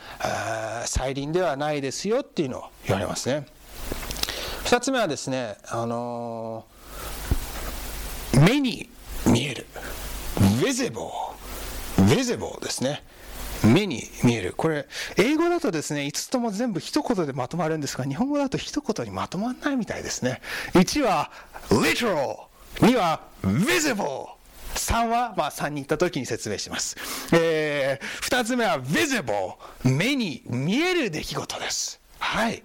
[0.86, 3.46] 再臨ではないですよっていうのを言われますね。
[4.64, 6.64] 2つ目はですね、あの
[8.46, 8.88] 目に
[9.26, 9.66] 見える
[10.60, 11.10] visible
[11.98, 13.02] visible ですね。
[13.64, 14.54] 目に見える。
[14.56, 20.40] これ英語だとですね5つとも全部一言でまとまるんですが日本語だと一言にまとまらないみたいですね。
[20.74, 21.30] 1は
[21.68, 22.36] literal
[22.76, 24.40] 2は visible
[24.74, 26.96] 3は、まあ、3に行った時に説明します、
[27.32, 32.00] えー、2つ目は visible 目に見える出来事です。
[32.18, 32.62] はい。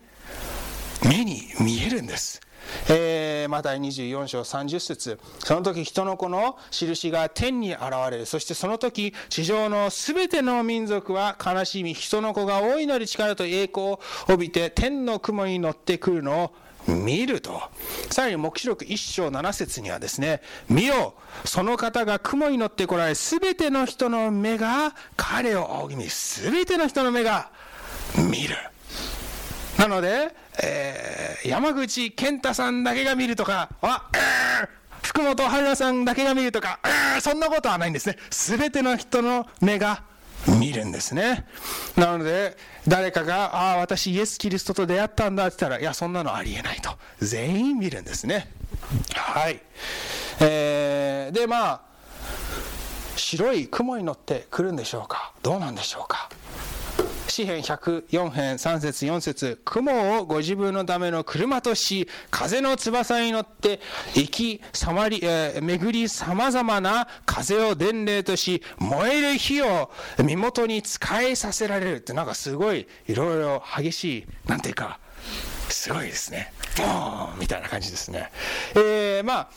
[1.04, 2.42] 目に見えるんです。
[2.90, 14.00] えー、マタイ24章30節その時人の子の印が天に現れるそしてその時地上の全ての民族は悲しみ人の子が大いなる力と栄光を
[14.30, 16.56] 帯びて天の雲に乗ってくるのを
[16.88, 17.62] 見ると。
[18.12, 27.50] さらに黙示録1章7節にはですね、見よ、その方が雲に乗ってこられ、すべての人の目が彼を仰ぎ見、すべての人の目が
[28.18, 28.56] 見る。
[29.78, 30.34] なので、
[30.64, 34.10] えー、山口健太さんだけが見るとか、あ、
[35.02, 36.80] 福本春菜さんだけが見るとか、
[37.22, 38.18] そんなことはないんですね。
[38.30, 40.04] すべての人の目が
[40.60, 41.46] 見るんですね。
[41.96, 42.56] なので、
[42.88, 46.92] 誰かが、ああ、私イエス・キリストと出会ったんだって言ったら、いや、そんなのありえないと。
[47.20, 48.52] 全員見るんですね。
[49.16, 49.60] はい。
[50.40, 51.82] えー、で、まあ、
[53.16, 56.30] 白い雲に乗ってくるんでしょうかどうなんでしょうか
[57.28, 63.80] 詩編104編3節4節雲をご自分のための車とし風の翼に乗って
[64.16, 69.92] 行きさまり、えー、巡り様々な風を伝令とし燃える火を
[70.24, 75.00] 身元に使いさせられるってなんかすごいいろいろ激しいなんていうか
[75.70, 76.52] すごいですね。
[76.78, 78.32] ボーンみたいな感じですね。
[78.76, 79.50] えー、まあ、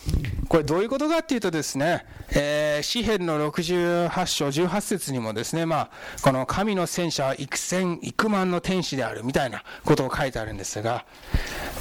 [0.49, 5.91] これどういうことかっていうとですね、えー、詩篇の68章18節にもですね、まあ、
[6.23, 11.05] この神の戦車は幾千幾万の天使であるみたいなことを書いてあるんですが、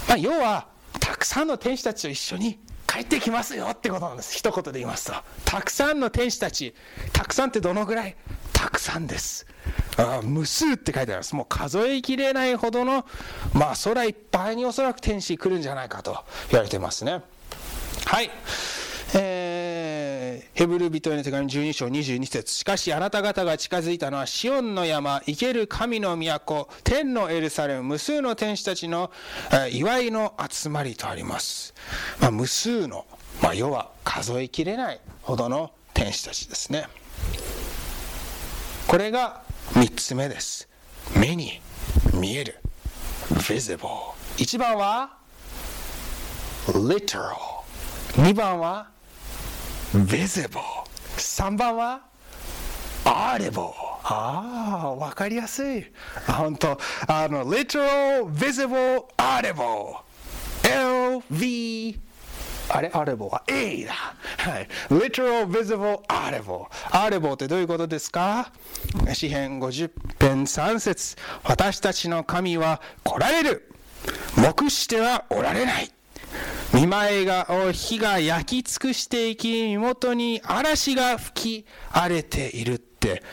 [0.08, 0.68] まあ、要は、
[1.00, 4.36] たくさんの天使たちと一緒に帰ってきますよってことなんです。
[4.36, 5.14] 一言で言いますと。
[5.46, 6.74] たくさんの天使たち、
[7.14, 8.16] たくさんってどのぐらい？
[8.54, 9.46] たくさんです。
[9.98, 11.36] あ無数って書いてあります。
[11.36, 13.06] もう数えきれないほどの、
[13.54, 17.22] まあ空いっぱいにおそらく天使来るんじゃないかと言われてますね。
[18.06, 18.30] はい。
[19.16, 29.12] えー、ヘブル人への手紙12章22節しかしあなた方が近づいたのはシオンの山生ける神の都天のエルサレム無数の天使たちの、
[29.52, 31.74] えー、祝いの集まりとあります、
[32.20, 33.06] まあ、無数の、
[33.42, 36.88] まあ、要は数えきれないほどの天使たちですね
[38.88, 39.42] これが
[39.74, 40.68] 3つ目です
[41.16, 41.60] 目に
[42.14, 42.60] 見える
[43.34, 43.80] visible
[44.38, 45.18] 1番は
[46.68, 47.36] literal
[48.14, 48.90] 2番は
[49.94, 50.60] visible
[51.18, 52.02] 3番は
[53.04, 53.74] audible
[54.04, 55.86] ああ分かりやすい
[56.26, 59.98] 本当あの literal visible audible
[60.64, 62.00] LV
[62.70, 63.94] あれ？Audible は A だ。
[63.94, 64.68] はい。
[64.90, 66.66] literal, visible, audible。
[66.92, 68.52] audible ってどういうことですか？
[69.14, 73.72] 詩編50編3節私たちの神は来られる。
[74.38, 75.92] 目してはおられない。
[76.74, 83.24] 見舞いが火が焼き尽くしていき身元に嵐が吹き荒れているって、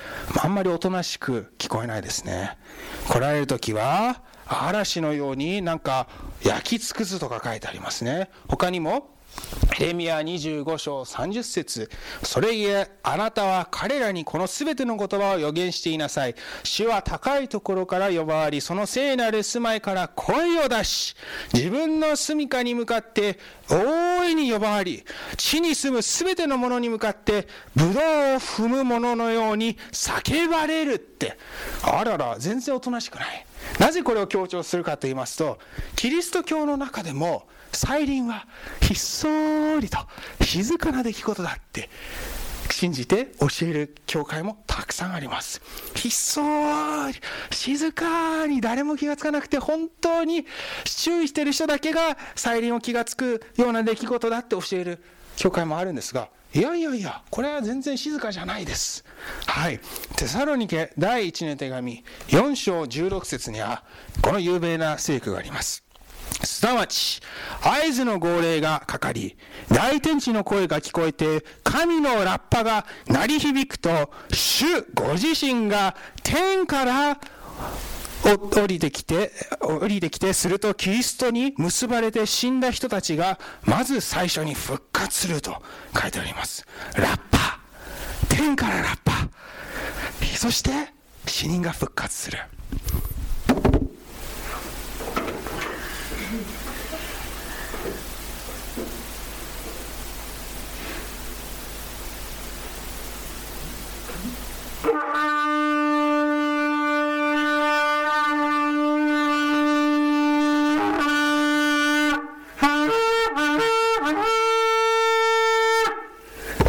[0.40, 2.56] あんまりおとなしく聞こえないですね
[3.08, 6.06] 来られる時は嵐のようになんか
[6.44, 9.13] 焼き尽くすとか書いてありますね他にも
[9.80, 11.90] レミア25章30節。
[12.22, 16.34] それゆえあなたは彼らにこのすべての言葉を予言していなさい。
[16.62, 21.16] 主は高いところから呼ばわりその聖なる住まいから声を出し
[21.52, 25.04] 自分の住処に向かって大いに呼ばわり
[25.36, 27.96] 地に住むすべてのものに向かってブドウを
[28.38, 31.36] 踏む者のように叫ばれるって。
[31.82, 33.46] あらら全然おとなしくない。
[33.78, 35.58] なぜこれを強調するかと言いますと
[35.96, 38.46] キリスト教の中でも再臨は
[38.80, 39.28] ひっそ
[39.80, 39.98] りと
[40.42, 41.90] 静かな出来事だって
[42.70, 45.62] 信じて教える教会もたくさんあります。
[45.94, 46.40] ひっそ
[47.08, 47.14] り
[47.50, 50.46] 静かに誰も気がつかなくて本当に
[50.84, 55.04] 注意してる人だけが再臨を気がつくような出来事だって教える
[55.36, 59.04] 教会もあるんですがいやいやいやこれは全然静かじゃないです。
[59.46, 59.80] はい。
[60.16, 63.82] テサロニケ第1の手紙4章16節には
[64.22, 65.83] この有名な聖句があります。
[66.42, 67.20] すなわち、
[67.62, 69.36] 合図の号令がかかり、
[69.68, 77.18] 大天地の声が聞こえて、神のラッパが鳴り響くと、主ご自身が天から
[78.24, 85.62] 降りてきて、降りてきて、するとキリストに結ばれて死んだ人たちが、まず最初に復活すると
[86.00, 86.66] 書いてあります。
[86.96, 87.60] ラッパ。
[88.28, 89.28] 天からラッパ。
[90.36, 90.70] そして、
[91.26, 92.38] 死人が復活する。
[104.94, 105.00] こ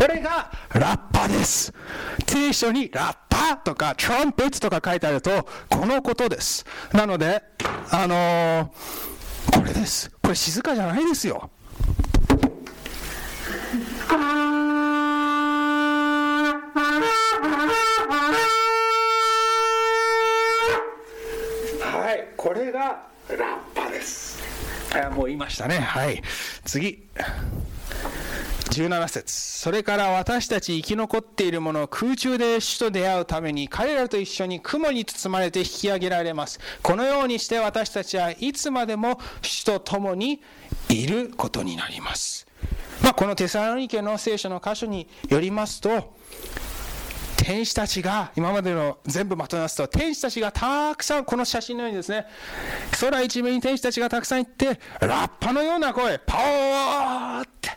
[0.08, 1.72] れがラッパです。
[2.28, 6.66] 聖書にラッパとかトランペットとか書いてあると、このことです。
[6.94, 7.44] なので、
[7.92, 10.10] あのー、これです。
[10.22, 11.52] これ静かじゃないですよ。
[22.38, 24.44] これがラッパです。
[25.16, 25.80] もう言いましたね。
[25.80, 26.22] はい。
[26.64, 27.04] 次。
[28.72, 29.34] 17節。
[29.34, 36.60] それから私たち生き残っている者空中で主と出会うために彼らと一緒に雲に包まれて引き上げられます。
[36.82, 40.42] このようにして私たちはいつまでも主と共に
[40.90, 42.48] いることになります。
[43.02, 46.16] まあ、このテサロニケの聖書の箇所によりますと
[47.46, 52.26] 天使たちが、今までの全部まとめますと、天使たちがたくさん、この写真のようにですね、
[53.00, 57.70] 空一面に天使たちがたくさん行って、ラッパのような声、パワーって、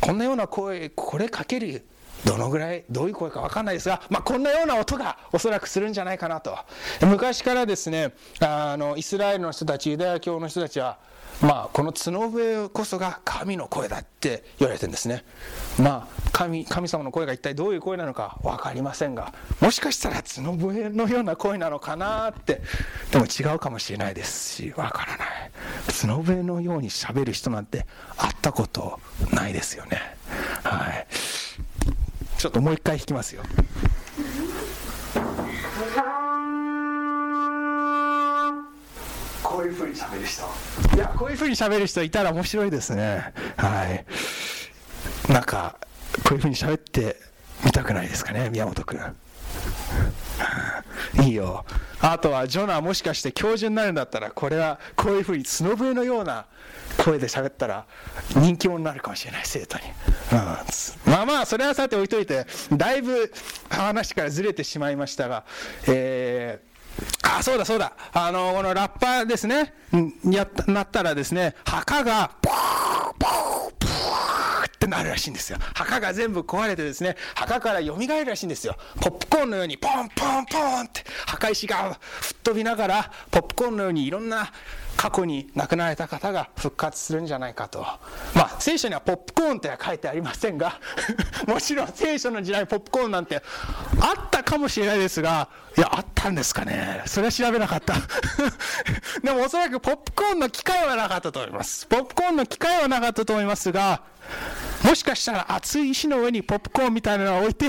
[0.00, 1.86] こんなような声、これかける
[2.24, 6.58] どのぐらいどういう声か分かんないですが、まあ、こんなような音がおそらくするんじゃないかなと。
[7.06, 10.98] 昔からですねあのイスラエルの人たちユダヤ教の人たちは
[11.42, 15.24] まあ、この角笛こそが神の声だって言われてるんですね。
[15.78, 22.60] まあ、神神様の声が一体どういう声なのか分かりませんがもしかしたら角笛のような声なのかなって
[23.10, 25.50] でも違うかもしれないですし分からない
[25.86, 27.86] 角笛のようにしゃべる人なんて
[28.18, 29.00] 会ったこと
[29.32, 30.00] ないですよね。
[30.62, 31.06] はい
[32.36, 33.42] ちょっともう一回弾きますよ。
[39.60, 40.96] こういうふうに喋る人。
[40.96, 43.34] いや、こういうふうに喋る人いたら面白いですね。
[43.58, 44.06] はい。
[45.30, 45.76] なんか、
[46.24, 47.16] こういうふうに喋って
[47.62, 48.98] みたくないですかね、宮本君。
[51.22, 51.66] いいよ。
[52.00, 56.46] あとは、ジョナもしかして教授になるんだったら、これはこういうふうに角笛のような
[56.96, 57.86] 声で喋ったら
[58.34, 59.84] 人気者になるかもしれない生徒に、
[60.32, 63.32] うん、まあまあそれはさて置いといてだいぶ
[63.68, 65.44] 話からずれてしまいましたが
[65.88, 66.69] えー、
[67.38, 67.92] あそうだそうだ。
[68.12, 69.74] あのこのラッパーですね。
[70.24, 72.54] やなったらですね墓がポー
[73.18, 75.58] ポーポーってなるらしいんですよ。
[75.74, 78.76] 墓が全部壊れてですね墓から蘇るらしいんですよ。
[79.00, 84.52] ポップコーンのようにポンポンポンって墓石が吹っ飛びながらポップコーンのようにいろんな
[84.96, 87.80] 過去に亡くなられた方が復活するんじゃないかと。
[88.34, 90.78] まあ、聖書にはポップコーンっては書いてありませんが、
[91.46, 93.42] もちろん聖書の時代ポップコーンなんて
[94.00, 97.02] あったかもしれないですが、いや、あったんですかね。
[97.06, 97.94] それは調べなかった。
[99.22, 101.86] でもおそらくポップコーンの機会はなかったと思います。
[101.86, 104.02] ポップコーンの機会はなかったと思いますが、
[104.84, 107.66] もしかしたら熱い石の上にポップコーンみたいなのを置いて、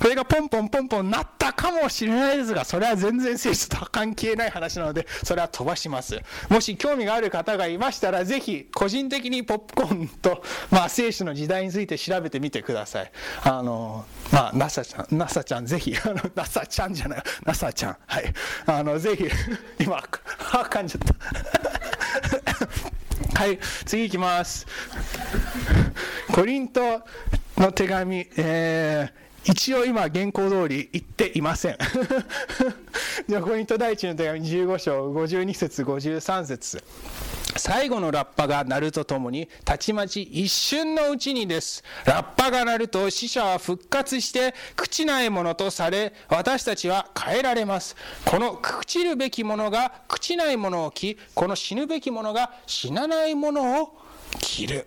[0.00, 6.20] これがポンポンポンポンなったかもしれないですが、それは全然聖書とは関係ない話なので、それは飛ばします。
[6.48, 13.12] もし興味がある方がいましたら、ぜひ個人的にポップコーンと、まあ、聖書の時代について調べてみてください。
[13.42, 18.32] あの、まあ、ナサちゃん、ナサちゃん、ぜひ、あの、ナサちゃんじゃない、ナサちゃん、はい。
[18.66, 19.28] あの、ぜひ、
[19.78, 20.02] 今、あ、
[20.70, 21.06] 噛んじゃっ
[23.34, 23.40] た。
[23.40, 24.66] はい、次いきます。
[26.32, 27.02] コリント
[27.56, 31.78] の手紙、えー、一応今原稿通り言っていません。
[33.28, 36.82] じゃあコリント第一の手紙15章52節53節
[37.56, 41.84] 最後のラッパが鳴るとともに、たちまち一瞬のうちにです。
[42.04, 47.96] ラッパが鳴ると死者は復活して、朽ちないものとされ、私たちは変えられます。
[48.24, 53.98] この朽ちるべきものが朽ちないものを着、この死ぬべきものが死なないものを
[54.40, 54.86] 着る。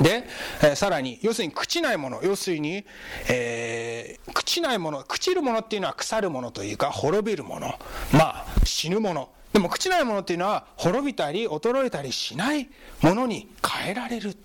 [0.00, 0.24] で、
[0.62, 2.84] えー、さらに、要するに朽ちないもの、要するに、
[3.28, 7.74] えー、朽ちないもの、朽ちるものっていうのは腐るものというか、滅びるもの、
[8.12, 9.30] まあ、死ぬもの。
[9.52, 12.68] でも朽ちないものっていうのは滅びたり衰えたりしない
[13.02, 14.36] ものに変えられる、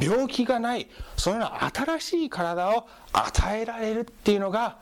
[0.00, 4.78] 病気がないそういうような新しい体を与えられるっていうのが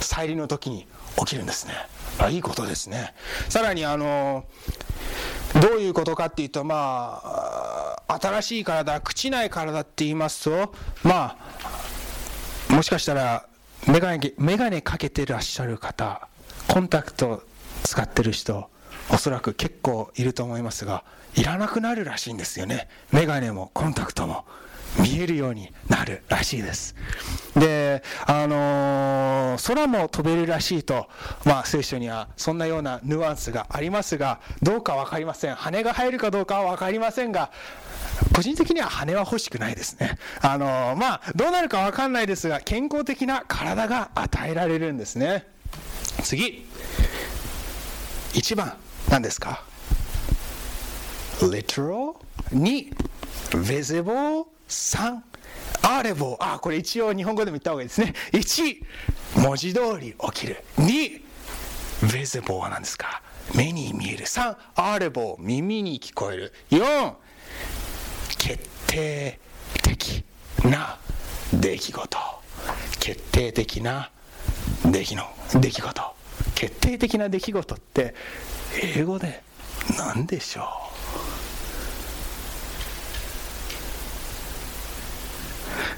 [0.00, 0.86] 再臨の時に
[1.16, 1.72] 起きるんですね。
[2.18, 3.14] あいいことですね。
[3.48, 4.44] さらにあの
[5.62, 7.69] どういうことかっていうとまあ
[8.18, 11.36] 新しい体朽ちない体って言いますとま
[12.68, 13.46] あもしかしたら
[13.86, 16.28] 眼鏡眼鏡かけてらっしゃる方
[16.68, 17.42] コンタクト
[17.82, 18.68] 使ってる人
[19.12, 21.04] おそらく結構いると思いますが
[21.34, 22.88] いらなくなるらしいんですよね。
[23.12, 24.44] メガネもコンタクトも
[24.98, 26.96] 見えるようになるらしいです。
[27.56, 31.08] であのー、空も飛べるらしいと
[31.44, 35.54] まあ聖書にはそんなようなヌアンスがありますがどうか分かりません。
[35.54, 37.50] 羽が生えるかどうかは分かりませんが
[38.34, 40.18] 個人的には羽は欲しくないですね。
[40.40, 45.46] あの、まあ、どうなるかわかんないですが、健康的な体が与えられるんですね。
[46.22, 46.66] 次。
[48.32, 48.74] 1番。
[49.08, 49.64] 何ですか
[51.40, 52.16] ？literal
[52.52, 52.92] 2
[53.50, 55.20] visible 3
[55.82, 58.14] audible あこれ一応日本語でも言った方がいいですね。
[58.32, 58.82] 1
[59.42, 60.62] 文字通り起きる。
[60.76, 61.20] 2
[62.02, 63.22] visible は何ですか？
[63.54, 64.26] 目に見える。
[64.26, 66.52] 3 audible 耳に聞こえる。
[66.70, 67.14] 4
[68.40, 69.38] 決定
[69.82, 70.24] 的
[70.64, 70.98] な
[71.52, 72.18] 出来事。
[72.98, 74.10] 決定的な
[74.90, 75.24] 出来の
[75.60, 76.14] 出来事。
[76.54, 78.14] 決定的な出来事って
[78.96, 79.42] 英語で
[79.98, 80.62] 何でしょ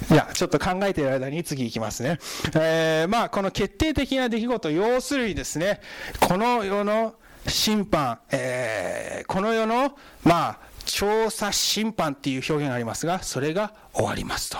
[0.09, 0.13] う？
[0.13, 2.19] いや、ちょっと考えている間に次いきますね。
[2.55, 5.79] えー、まあ、この決定的な出来事、要するにですね、
[6.19, 7.15] この世の
[7.47, 10.59] 審判、えー、この世の、まあ、
[10.93, 14.59] 調査審判っていう表現がありますが、それが終わりますと。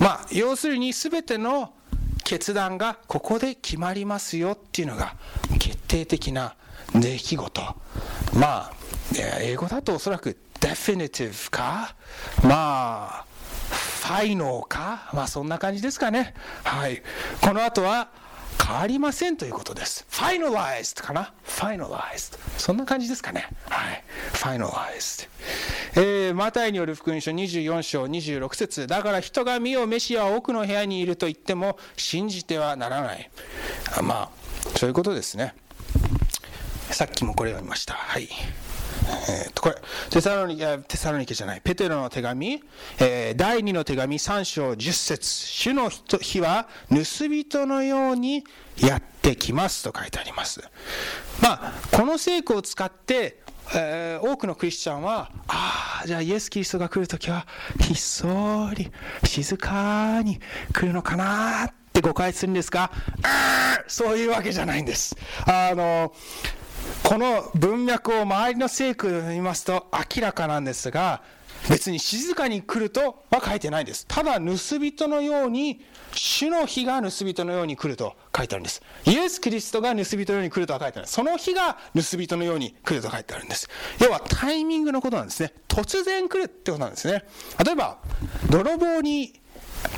[0.00, 1.72] まあ、要するに全ての
[2.24, 5.14] 決断がここで決まりますよっていうのが
[5.60, 6.56] 決定的な
[6.92, 7.62] 出来事。
[8.34, 8.72] まあ
[9.40, 11.94] 英語だとおそらく definitive か
[12.42, 13.24] まあ
[13.70, 16.34] ファイノーかまあそんな感じですかね。
[16.64, 17.02] はい。
[17.40, 18.08] この後は
[18.64, 20.06] 変わりませんということです。
[20.10, 22.38] finalized かな ?finalized。
[22.58, 23.48] そんな感じですかね。
[23.68, 24.04] はい。
[24.32, 25.28] finalized。
[25.94, 33.30] えー、マタイによる福音書24章26節だから人が見よメシアは奥の部屋にいると言っても信じてはならない。
[33.96, 34.30] あまあ、
[34.76, 35.54] そういうことですね。
[36.90, 37.94] さっきもこれを読みました。
[37.94, 38.28] はい。
[39.28, 39.76] えー、とこれ
[40.10, 41.60] テサロニケテサロニケじゃない。
[41.62, 42.62] ペテロの手紙、
[43.00, 45.28] えー、第2の手紙3章10節。
[45.28, 48.44] 主の日は盗人のように
[48.78, 49.84] やってきます。
[49.84, 50.60] と書いてあります。
[51.42, 53.40] まあこの聖句を使って
[53.74, 57.46] えー、多くのクリスチャンは、ああ、じゃあイエス・キリストが来るときは、
[57.80, 58.90] ひっそり、
[59.24, 60.40] 静かに
[60.72, 62.90] 来るのかなって誤解するんですが、
[63.86, 65.16] そういうわけじゃないんです。
[65.44, 66.14] あの、
[67.02, 71.22] この文脈を周りの聖句で見ますと明らかなんですが、
[71.68, 74.06] 別に静かに来るとは書いてないです。
[74.06, 78.80] ただ、盗人のように、主の日が盗人のように来ると書いてあるんです。
[79.06, 81.08] イエス・キリストが盗人のように来るとは書いてある。
[81.08, 83.68] その日が盗人のように来ると書いてあるんです。
[84.00, 85.52] 要はタイミングのことなんですね。
[85.66, 87.24] 突然来るってことなんですね。
[87.64, 87.98] 例えば、
[88.48, 89.40] 泥棒に、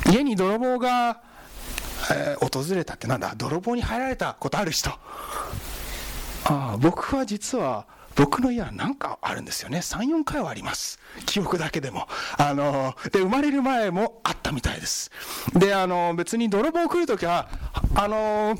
[0.09, 1.21] 家に泥棒が、
[2.11, 3.35] えー、訪れたってなんだ？
[3.37, 4.89] 泥棒に入られたことある人。
[6.51, 7.85] あ僕は実は
[8.15, 9.77] 僕の家は何かあるんですよね。
[9.79, 10.99] 34回はあります。
[11.25, 12.07] 記憶だけでも。
[12.37, 15.11] あので生まれる前もあったみたいです。
[15.53, 17.47] であの別に泥棒来るときは
[17.95, 18.57] あの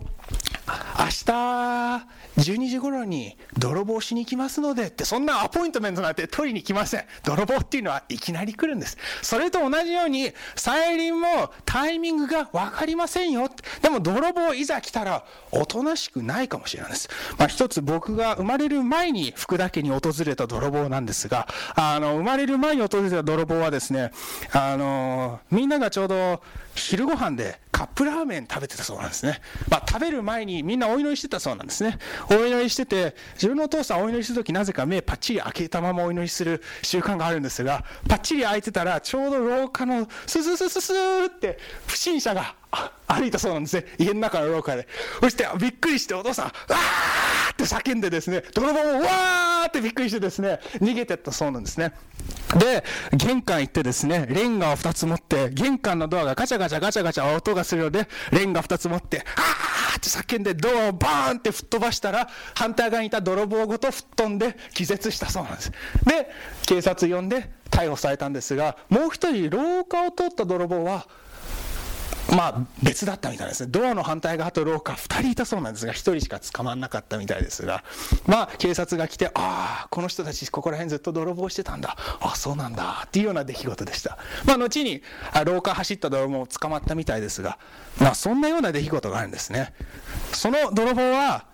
[1.00, 2.06] 明日
[2.38, 7.04] 12時頃に泥棒しに来ますのでってそんなアポイントメントなんて取りに来ません。
[7.24, 8.98] 泥棒っていうのはいきなり来るんです。
[9.22, 13.50] それと同じように再臨もタイミングが分かりませんよ
[13.82, 24.12] でも泥棒いざ来たらおとなしくないかもしれないです、まあ、一つ僕が生まれる前に福田家に訪れた泥棒なんですがあの生まれる前に訪れた泥棒はですね
[24.52, 26.42] あのみんながちょうど
[26.76, 29.42] 昼ご飯でカップラーメン食べてたそうなんですね。
[29.68, 31.98] まあ、食べる前にみんなお祈りしてたそうなんですね。
[32.30, 41.58] お祈りしてて、自分のお父さんお祈りするときなぜか目パッチリ開けたままお祈りする習慣があるんですが、パッチリ開いてたらちょうど廊下のスススススーって
[41.88, 42.54] 不審者が
[43.08, 43.86] 歩いたそうなんですね。
[43.98, 44.88] 家の中の廊下で。
[45.20, 51.92] そしてびっくりしてお父さん、わーって叫んでですね、泥棒もわーってびっくりしてですね、逃げてったそうなんですね。
[52.58, 65.72] で、玄関行ってですね、レンガを2つ持って、玄関のドアがガチャガチャガチャガチャ音がするので、レンガ2つ持って、あーって叫んでドアをバーンって吹っ飛ばしたら、反対側にいた泥棒ごと吹っ飛んで気絶したそうなんです。
[66.06, 66.32] で、
[66.66, 71.08] 警察呼んで逮捕されたんですが、もう一人廊下を通った泥棒は、
[72.30, 73.70] まあ別だったみたいですね。
[73.72, 77.84] ドアの反対側と廊下2人いたそうなんですが、1人しか捕まんなかったみたいですが、
[78.26, 81.98] まあ警察が来て、ああ、この人たちここら辺ずっと泥棒してたんだ。
[82.20, 83.04] ああ、そうなんだ。
[83.06, 84.18] っていうような出来事でした。
[84.46, 85.02] まあ後に
[85.46, 87.58] 廊下走った泥棒も捕まったみたいですが、
[88.00, 89.74] まあそんなような出来事があるんですね。
[90.34, 91.46] その泥棒は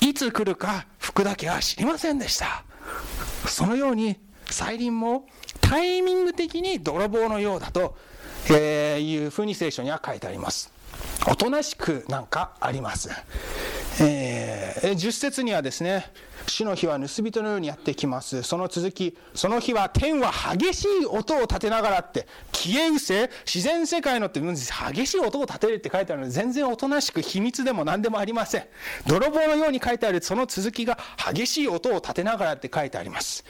[0.00, 2.64] いつ来るか福田家は知りませんでした。
[3.46, 4.18] そのように
[4.50, 5.26] 再臨も
[5.60, 7.96] タイミング的に泥棒のようだと
[8.50, 10.72] えー、いうふうに聖書には書いてあります。
[11.26, 13.10] おとなしくなんかあります。
[14.00, 16.10] えー、10節にはですね、
[16.48, 18.42] 主の日は盗人のようにやってきます。
[18.42, 28.64] その続き、その日は天は激しい音を立てながらって、消え失せ、自然世界のって激しい音を立てるって書いてあるので、全然おとなしく秘密でも何でもありません。
[29.06, 30.98] 泥棒のように書いてあるその続きが
[31.32, 33.44] 激しい音を立てながらって書いてあります。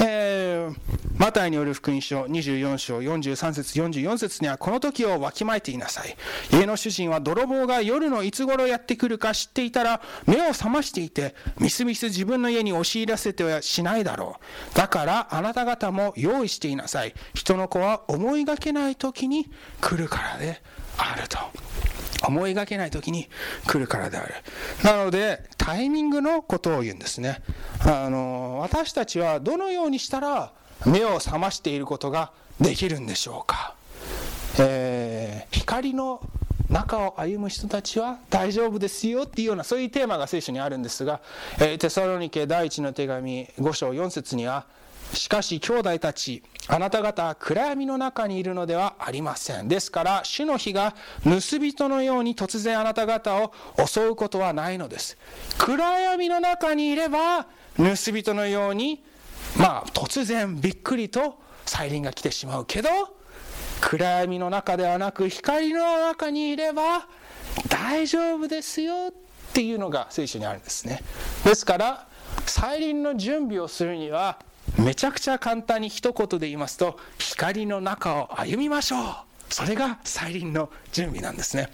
[0.00, 0.74] えー、
[1.18, 6.16] マタイによる福音書24章43節44節には、この時をわきまえていなさい。
[6.52, 14.36] 家の主人は泥棒が夜のいつ頃やってくるか知っていたら、目を覚ましていて、みすみす自分分の家に押し入らせてはしないだろ
[14.72, 14.76] う。
[14.76, 17.14] だからあなた方も用意していなさい。
[17.34, 20.62] 人の子は思いがけない時に来るからで
[20.96, 21.38] あると。
[22.26, 23.28] 思いがけない時に
[23.66, 24.34] 来るからである。
[24.82, 27.42] なので、タイミングのことを言うんですね。
[27.80, 30.52] あの、私たちはどのようにしたら
[30.86, 33.74] 目を覚ましていることができるんでしょうか。
[34.58, 36.20] えー、光の
[36.76, 41.22] 中を歩む人たちは大丈夫ですよっていうようなそういうテーマが聖書にあるんですが、
[41.58, 44.66] えー、テサロニケ第一の手紙5章4節には
[45.14, 49.68] しかし兄弟たちあなた方は暗闇の中にいるのではありません。
[49.68, 53.52] ですから主の日が盗人のように突然あなた方を
[53.86, 55.16] 襲うことはないのです。
[55.58, 57.46] 暗闇の中にいれば
[57.76, 59.02] 盗人のように
[59.56, 63.15] まあ突然びっくりと再臨が来てしまうけど
[63.80, 67.06] 暗闇の中ではなく光の中にいれば
[67.68, 69.14] 大丈夫ですよっ
[69.52, 71.02] ていうのが聖書にあるんですね。
[71.44, 72.08] ですから
[72.46, 74.38] 再臨の準備をするには
[74.78, 79.14] めちゃくちゃ簡単に一言で言いますと光の中を歩みましょう。
[79.48, 81.70] それが再臨の準備なんですね。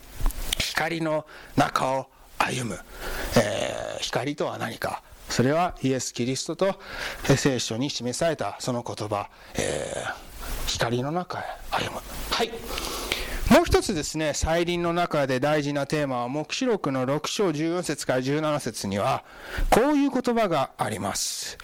[0.58, 1.24] 光の
[1.56, 2.06] 中を
[2.38, 2.78] 歩む、
[3.36, 5.02] えー、光とは何か。
[5.28, 6.78] それはイエス・キリストと
[7.36, 10.31] 聖書に示されたその言葉、えー、
[10.72, 12.00] 光の中へ歩む
[12.30, 12.50] はい
[13.50, 19.24] もう一つですね、再臨の中で大事なテーマは、黙示録の6章14節から17節には、
[19.68, 21.58] こういう言葉があります。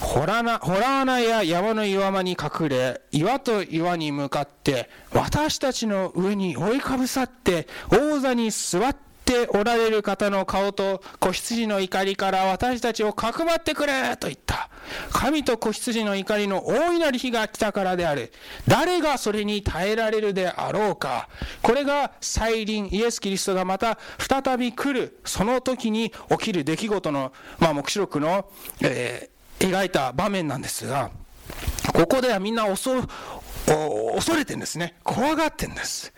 [0.00, 14.68] ホラ穴や山の岩間に隠れ、岩と岩に向かって、私たちの上に覆いかぶさって、王座に座っておられる方の顔と子羊の怒りから私たちをかくまってくれと言った。
[15.12, 18.32] 神と子羊の怒りの大いなる日が来たからである。
[18.66, 21.28] 誰がそれに耐えられるであろうか。
[21.62, 28.50] これが再臨、イエス・キリストがまた再び来る、その時に起きる出来事の、まあ、目視録の、
[28.80, 31.10] えー、描いた場面なんですが、
[31.94, 33.02] ここではみんな恐
[33.66, 34.96] 恐れてるんですね。
[35.04, 36.12] 怖がってんです。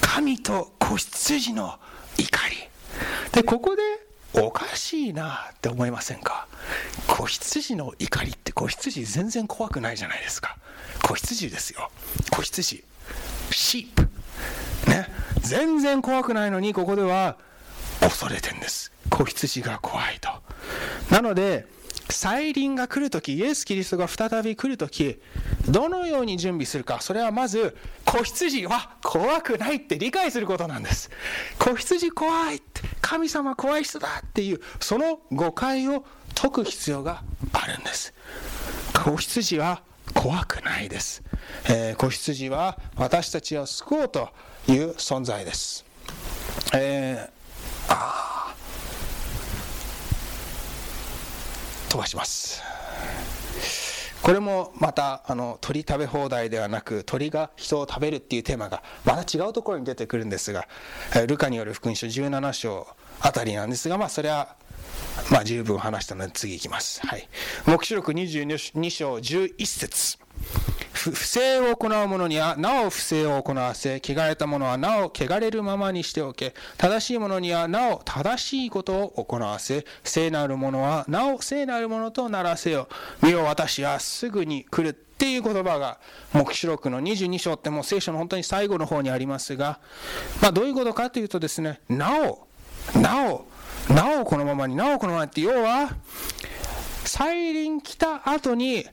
[0.00, 1.78] 神と子羊の
[2.18, 2.56] 怒り。
[3.32, 3.82] で、ここで
[4.34, 6.46] おかしいなって思いませんか？
[7.06, 10.56] 子羊の怒りって子羊全然怖くないじゃないですか。
[11.02, 11.90] 子羊ですよ。
[12.30, 12.84] 子羊。
[13.50, 14.08] シープ。
[14.90, 15.08] ね。
[15.40, 17.36] 全然怖くないのにここでは
[18.00, 18.92] 恐れてんです。
[19.10, 20.30] 子羊が怖いと。
[21.10, 21.66] なので
[22.12, 25.20] 再臨が来るとき、イエス・キリストが再び来るとき、
[25.68, 31.10] どのように準備するか、それはまず、子羊は怖くないって理解することなんです。
[31.58, 36.04] 子羊怖いって、神様怖い人だっていう、その誤解を
[36.34, 38.14] 解く必要があるんです。
[38.94, 39.82] 子羊は
[40.14, 41.22] 怖くないです。
[41.68, 44.28] えー、子羊は私たちを救おうと
[44.68, 45.84] いう存在です。
[46.74, 48.31] えー、
[51.92, 52.62] 飛ばします。
[54.22, 60.68] これもまたあの鳥食べ放題ではなく鳥が人を食べるっていうテーマがまた違うところに出てくるんですが
[61.26, 62.86] ルカによる福音書17章
[63.20, 64.54] あたりなんですがまあそれは
[65.30, 67.00] まあ十分話したので次いきます。
[67.06, 67.28] はい。
[67.66, 70.18] 黙示録22章11節
[70.92, 82.88] 不正を行う者にはなお不正を行わせ、汚れた者はなお汚れるままにしておけ、正しい者にはなお正しいことを行わせ、聖なる者はなお聖なる者とならせよ。
[83.20, 85.98] 見よ私はすぐに来るっていう言葉が、
[86.32, 89.80] 黙示録の22章ってもう聖書の本当に最後の方にありますが、
[90.40, 92.46] まあどういうことかというとですね、なお、
[92.96, 93.46] なお、
[93.88, 95.90] なおこのままになおこのままって要は、
[97.04, 98.86] 再臨来た後に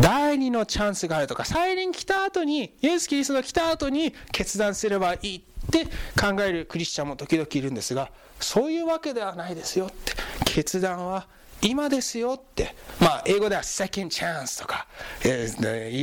[0.00, 5.40] 第二のチャンスがあるとか、再臨来た後に、イエス・キリストが来た後に決断すればいいっ
[5.70, 5.86] て
[6.18, 10.12] 考えるクリスチャンも時々いるんですが、そういうわけではないですよって。
[10.44, 11.26] 決断は
[11.62, 12.74] 今ですよって。
[13.00, 14.86] まあ、英語では second chance とか、
[15.24, 15.28] イ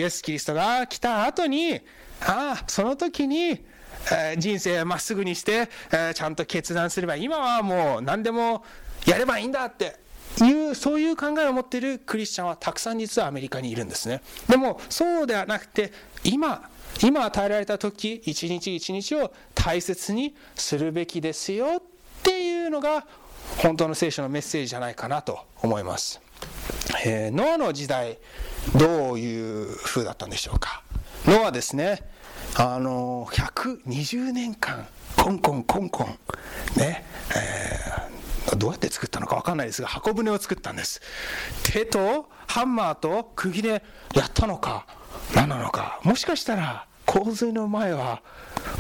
[0.02, 1.76] エス・キリストが来た後に、
[2.22, 3.64] ああ、その時に、
[4.12, 8.64] え人生まっすぐにしてえ、ちゃんと決断すれば、今はもう何でも
[9.06, 9.96] やればいいんだって
[10.44, 14.22] いうそういう考えを持っているクリスチャンはたくさん実はアメリカにいるんですね。
[14.48, 15.92] でもそうではなくて
[16.24, 16.70] 今
[17.04, 21.84] 今与えられた時一日一日を大切にするべきですよっ
[22.24, 23.06] ていうのが
[23.58, 26.20] 本当の聖書のメッセージじゃないかなと思います、
[27.06, 28.18] えー、ノアの時代
[28.76, 30.84] どういう風だったんでしょうか。
[31.26, 32.17] ノアですね。
[32.60, 36.08] あの120年間コンコンコンコン
[36.80, 37.06] ね、
[37.36, 38.18] えー
[38.56, 41.02] どうやって作ったのか分かんないですが箱舟を作ったんです。
[41.64, 43.84] 手とハンマーと釘で
[44.16, 44.88] やったのか
[45.36, 46.00] 何なのか。
[46.04, 48.22] もしかしたら洪水の前は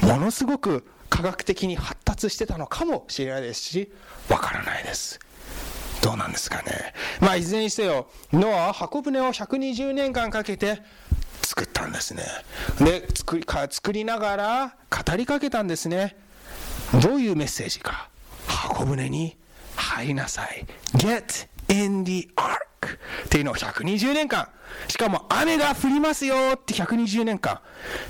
[0.02, 3.92] ものすごく科学的に発達してたのかもしれないですし
[4.30, 5.20] 分からないです。
[6.02, 6.94] どうなんですかね。
[7.20, 10.82] まあいずれにせよノアは箱舟を120年間かけて
[11.48, 12.24] 作ったんですね
[12.80, 16.16] で作りか作りながら語りかけたんですね
[17.02, 18.10] どういうメッセージか
[18.48, 19.38] 箱舟に
[19.78, 20.66] 入りなさい。
[20.96, 22.58] Get in the ark
[23.26, 24.50] っていうのを120年間。
[24.88, 27.60] しかも雨が降りますよって120年間。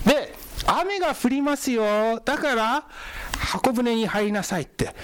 [0.06, 0.34] で、
[0.66, 2.20] 雨が降りますよ。
[2.24, 2.84] だから、
[3.38, 4.96] 箱舟に入りなさいって。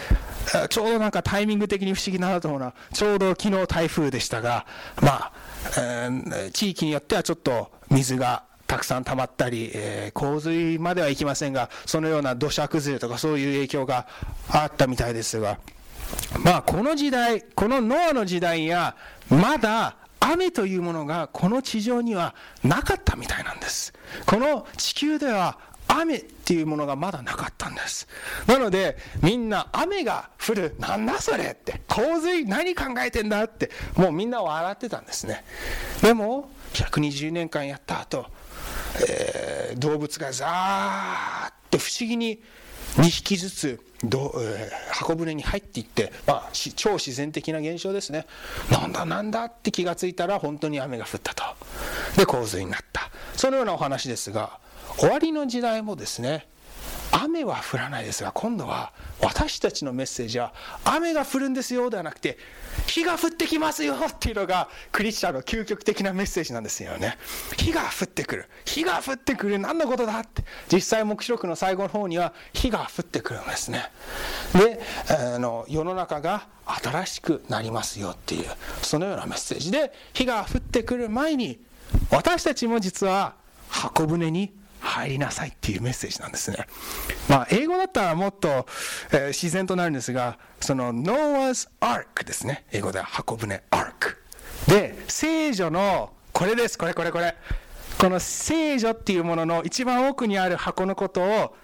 [0.69, 4.65] ちょうどなんかタイミング的に不思議なと思うのは、ちょうど昨日台風でしたが、
[5.01, 5.31] まあ、
[5.77, 14.07] えー、地域によってはちょっと水がたくさん溜まったり、えー、洪水まではいきませんが、そのような土砂崩れとかそういう影響が
[14.49, 15.59] あったみたいですが、
[16.43, 18.95] まあこの時代、このノアの時代や、
[19.29, 22.33] まだ雨というものがこの地上には
[22.63, 23.93] なかったみたいなんです。
[24.25, 25.57] この地球では
[25.99, 28.07] 雨っていうものがまだなかったんです。
[28.47, 30.75] なのでみんな雨が降る。
[30.79, 31.81] なんだそれって。
[31.87, 33.69] 洪水何考えてんだって。
[33.95, 35.43] もうみんな笑ってたんですね。
[36.01, 38.25] でも120年間やった後、
[39.07, 42.41] えー、動物がザーって不思議に
[42.97, 48.27] 2匹ずつど、えー、箱舟に入っていって、まあ、超自然的な現象ですね。
[48.69, 51.43] なんだなんだって気がついたら本当に雨が降ったと。
[52.17, 53.09] で洪水になった。
[53.35, 54.59] そのようなお話ですが
[54.97, 56.47] 終わりの時代もですね
[57.11, 58.91] 雨は降らないですが今度は
[59.21, 62.37] 私たちのメッセージは雨が降るんですよではなくて
[62.87, 67.17] 火が降ってきますよっていうのがクリスチャンの究極的なメッセージなんですよね。
[67.55, 68.45] 火が降ってくる。
[68.65, 69.59] 火が降ってくる。
[69.59, 70.43] 何のことだって。
[70.71, 73.91] 実際黙示録の最後の方には火が降ってくるんですね。
[74.53, 74.79] で
[75.35, 78.45] あの世の中が新しくなりますよっていう
[78.81, 81.59] そのようなメッセージで火が降ってくる前に
[82.09, 83.35] 私たちも実は
[83.69, 84.53] 箱舟に
[84.83, 86.67] 入りなさいっていうメッセージなんですね。
[87.29, 88.67] まあ、英語だったらもっと、
[89.11, 92.65] えー、自然となるんですが、その Noah's Ark ですね。
[92.71, 94.17] 英語では箱舟 Ark。
[94.67, 97.35] で、聖女の、これです、これこれこれ。
[97.97, 101.55] この聖女っていうものの一番奥にある箱のことを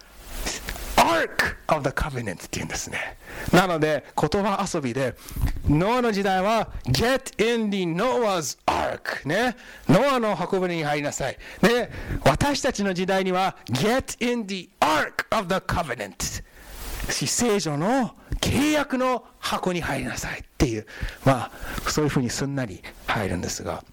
[1.00, 3.16] Ark of the Covenant って言うんですね。
[3.52, 5.14] なので、言葉遊びで、
[5.68, 9.56] ノアの時代は Get in the Noah's Ark ね。
[9.88, 11.38] ノアの箱舟に入りなさい。
[11.62, 11.90] で、
[12.24, 16.42] 私たちの時代には Get in the Ark of the Covenant
[17.08, 20.86] 聖女の契約の箱に入りなさいっていう、
[21.24, 23.84] まあ、そういうふうにすんなり入るんですが、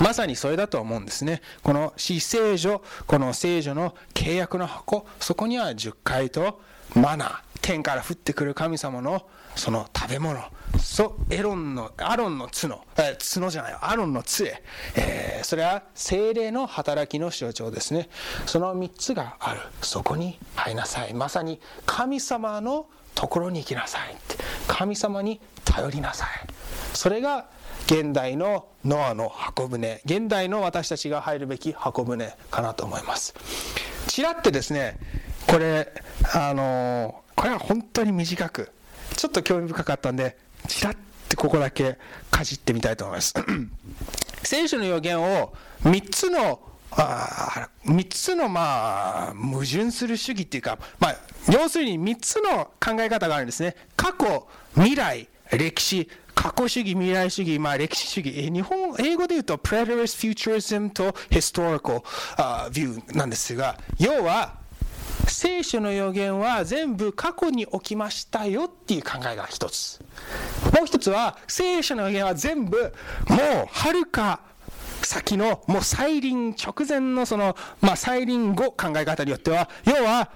[0.00, 1.40] まさにそれだと思うんですね。
[1.62, 6.60] この死聖女、この聖女の契約の箱、そこには十回と
[6.94, 10.40] マナー、天から降ってくる神様のその食べ物、
[10.78, 14.62] そエロンの、アロンの角、え角じゃない、アロンの杖、
[14.96, 18.08] えー、それは精霊の働きの象徴ですね。
[18.46, 19.60] その3つがある。
[19.82, 21.14] そこに入りなさい。
[21.14, 24.16] まさに神様のところに行きなさい。
[24.66, 26.28] 神様に頼りなさい。
[26.94, 27.46] それが
[27.86, 33.34] 現代のノアの箱舟現代の私たちが入るべき箱舟かなと思います
[34.06, 34.98] ちらってですね
[35.46, 35.92] これ
[36.34, 38.72] あのこれは本当に短く
[39.16, 40.36] ちょっと興味深かったんで
[40.68, 40.96] ちらっ
[41.28, 41.98] てここだけ
[42.30, 43.34] かじってみたいと思います。
[44.42, 46.60] 聖書の予言を3つの
[46.90, 51.16] あ3つのまあ矛盾する主義っていうか、まあ、
[51.52, 53.74] 要するに3つの考え方があるんですね。
[53.96, 62.02] 過去未来歴史過去主義、未来主義、まあ、歴史主義、日本、英語で言うと、preterist futurism と historical、
[62.70, 64.58] view なんですが、要は、
[65.34, 70.00] 聖書の予言は全部過去に起きましたよっていう考えが一つ。
[70.72, 72.94] もう一つは、聖書の予言は全部、
[73.28, 74.40] もう、はるか
[75.02, 80.30] 先の、もう再臨直前のその、まあ、再臨後考え方によっては、要は、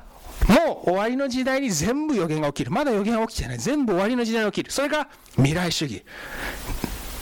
[0.48, 2.72] もう終わりの時代に全部予言が起きる。
[2.72, 3.58] まだ予言が起きてない。
[3.58, 4.72] 全部終わりの時代に起きる。
[4.72, 6.04] それが未来主義。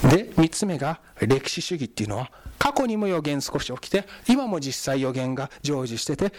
[0.03, 6.33] で、3つ目が歴史主義っていうのは、過去にも予言少し起きて、今も実際予言が成就してて、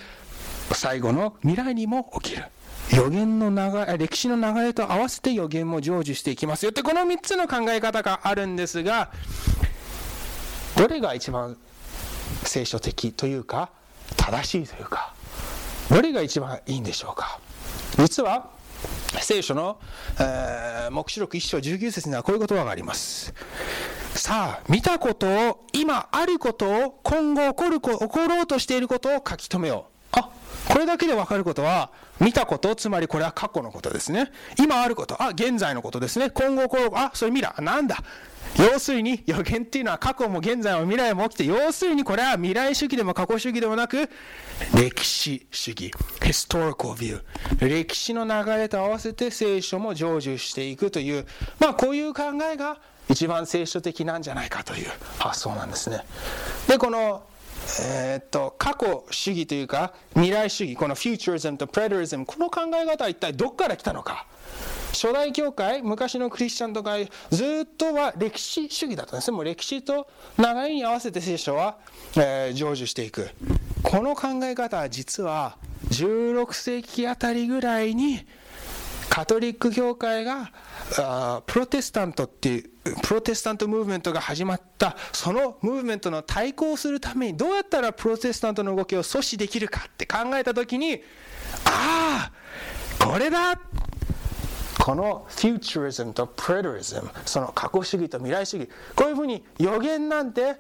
[0.74, 2.46] 最後の未来にも起きる。
[2.94, 9.12] 予言の流れ、歴史の流れと合わせて予言も成就していきますよって、この3つの考え方があるんですが、
[10.78, 11.58] どれが一番
[12.44, 13.70] 聖書的というか、
[14.16, 15.14] 正しいというか、
[15.90, 17.40] どれが一番いいんでしょうか。
[17.98, 18.50] 実は
[19.22, 19.80] 聖書の、
[20.20, 23.34] えー、黙示録1章19節にはこういう言葉があります。
[24.14, 29.97] さあ見たことを今あることを今後起こる起ころうとしていることを書き留めよう。
[30.70, 34.32] これだけで分かることは見たことつまりこれは過去のことですね。
[34.60, 36.30] 今あることあ現在のことですね。
[36.30, 37.98] 今後こるあそれ見らなんだ。
[38.58, 44.10] 要するに予言っていうのは過去も現在も未来も起きて要するにこれは未来主義でも過去主義でもなく
[44.74, 45.92] 歴史主義。
[46.22, 47.22] historical view
[47.60, 51.26] 歴史の流れと合わせて聖書も成就していくという。
[51.60, 52.78] まあこういう考えが
[53.10, 56.02] 一番聖書的なんじゃないかという発想なんですね。
[56.68, 57.24] でこの
[57.82, 64.26] えー、っと過去主義というか未来主義このフューチャリズムとプレデリズムこの考え方は一体どこから来たのか。
[64.94, 66.96] 初代教会昔のクリスチャンとか
[67.30, 69.36] ずっとは歴史主義だったんですね。
[69.36, 70.08] もう歴史と
[70.40, 71.78] 流れに合わせて聖書は、
[72.16, 73.30] えー、成就していく。
[73.84, 75.58] この考え方は実は
[75.90, 78.26] 16世紀あたりぐらいに
[79.18, 80.52] カトリック教会が
[81.00, 82.70] あプロテスタントっていう
[83.02, 84.96] プロテスタントムーブメントが始まった。
[85.12, 91.02] そのムーブメントの対抗するためにどうやったらプロテスタントの動きを阻止できるかって考えた時に
[91.66, 92.30] あ
[93.00, 93.60] あこれだ
[94.88, 100.56] このフューチャリズムとプレデリズムその過去主義と未来主義こういうふうに予言なんて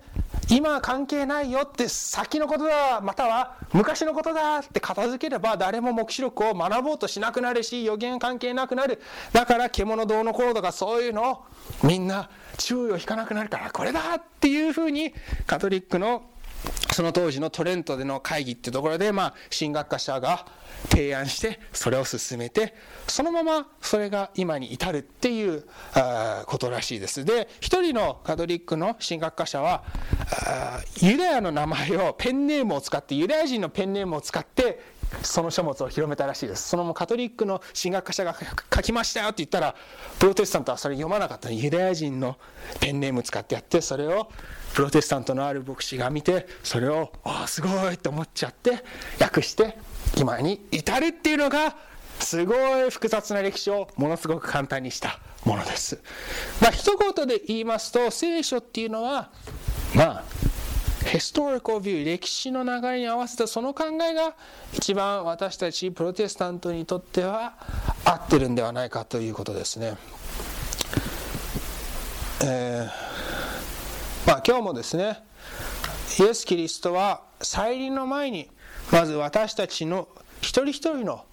[0.49, 9.01] 今は関係ないよって先のことだまたは昔のことだって片付ければ誰も黙示録を学ぼうとしなくなるし予言関係なくなる。
[9.31, 11.45] だから獣どうのこうとかそういうのを
[11.81, 15.13] みんな注意を引かなくなるからこれだっていうふうに
[15.45, 16.23] カトリックの
[16.93, 20.47] その当時のトレントでの会議っていうところで、まあ、神学科者が
[20.89, 22.73] 提案してそれを進めて
[23.07, 25.65] そのままそれが今に至るっていう
[26.45, 27.23] ことらしいです。
[27.25, 29.83] で一人のカトリックの神学科者は
[31.01, 34.79] ユダヤの名前をペンネームを使ってユダヤ人のペンネームを使って
[35.21, 36.69] その書物を広めたらしいです。
[36.69, 38.35] そのカトリックの神学科者が
[38.75, 39.75] 書きましたよって言ったら
[40.19, 42.37] プロテスタントはそれ読まなかったユダヤ人の
[42.79, 44.29] ペンネーム使ってやってそれを
[44.73, 48.83] プロテスタントのある牧師が見てそれをああすごいと思っちゃって
[49.19, 49.77] 訳して
[50.17, 51.75] 今に至るっていうのが
[52.19, 56.01] すごい複雑な歴史をものすごく簡単にしたものです。
[56.61, 59.29] まあ一言で言いますと聖書っていうのは
[59.95, 60.23] まあ
[61.07, 64.35] ヒストリカルビュー歴史の流れに合わせたその考えが
[64.73, 67.53] 一番私たちプロテスタントにとっては
[68.03, 69.95] 合ってるんではないかということですね。
[72.43, 73.06] えー、
[74.27, 75.23] まあ今日もですね
[76.19, 78.49] イエス・キリストは再臨の前に
[78.91, 80.09] まず私たちの
[80.41, 81.23] 一人一人の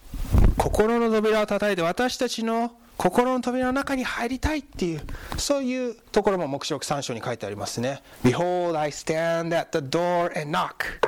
[0.56, 5.00] 心の扉を叩いて私たちの心の扉の中に入りたいっていう
[5.38, 8.00] そういうところも黙示録3章に書いてありますね。
[8.22, 11.00] Behold I stand at the door and knock.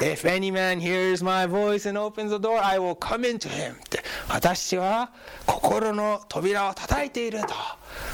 [0.00, 3.74] If any man hears my voice and opens the door I will come into him.
[3.74, 5.10] って私は
[5.44, 7.48] 心の扉を叩いていると。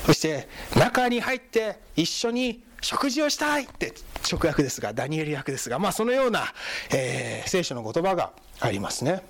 [0.06, 3.92] そして中に入って一緒に食事をしたいって
[4.30, 6.44] 直訳ですがダニエル訳ですが、まあ、そのような、
[6.92, 9.22] えー、聖書の言葉がありますね。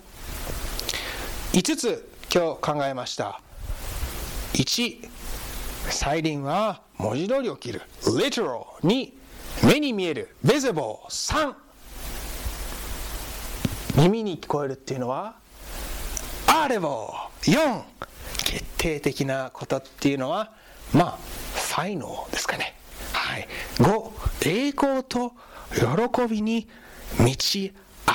[1.52, 3.40] 5つ今日考えました。
[4.54, 5.08] 1
[5.88, 7.82] 再臨は文字通り起きる。
[8.02, 9.12] literal 2
[9.66, 10.36] 目に見える。
[10.44, 11.54] visible 3
[13.96, 15.34] 耳に聞こえるっていうのは
[16.46, 17.82] audible 4
[18.44, 20.52] 決定的なことっていうのは
[20.92, 21.18] まあ
[21.54, 22.79] ファイノですかね。
[23.30, 25.34] はい、5栄光と
[25.70, 26.66] 喜びに
[27.20, 27.72] 満ち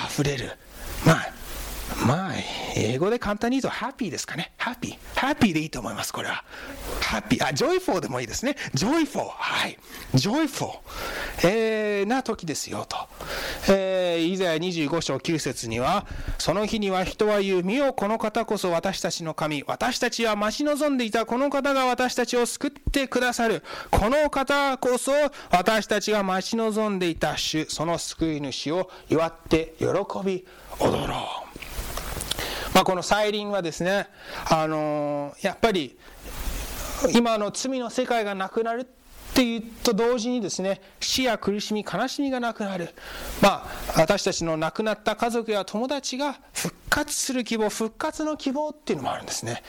[0.09, 0.51] 溢れる。
[1.05, 1.34] まあ
[2.05, 2.33] まあ
[2.75, 4.51] 英語で簡単に言うとハッピーですかね。
[4.57, 6.43] happy。happy でいいと思いますこれは。
[7.01, 7.47] happy。
[7.47, 8.55] あ joyful でもいいですね。
[8.75, 9.79] joyful はい。
[10.13, 10.77] joyful、
[11.47, 12.97] えー、な時ですよと、
[13.73, 16.05] えー、イザヤ25章9節には
[16.37, 19.63] その日には人は言う見よこの方こそ私たちの神。
[19.65, 23.63] 私たちは待ち望んでいたこの方が私たちを救ってくださる。
[23.89, 25.11] この方こそ
[25.49, 27.65] 私たちが待ち望んでいた主。
[27.65, 29.87] その救い主を祝って喜
[30.23, 30.45] び
[30.79, 31.15] 踊ろ
[31.61, 31.64] う。
[32.75, 34.07] まあ、この再臨はですね、
[34.51, 35.97] あのやっぱり
[37.13, 38.85] 今の罪の世界がなくなるっ
[39.33, 42.89] ていうと同時にですね死や苦しみ悲しみがなくなる、
[43.41, 49.63] まあ、私たちの亡くなった家族や友達が復活する希望復活の希望っていうのもあるんですね。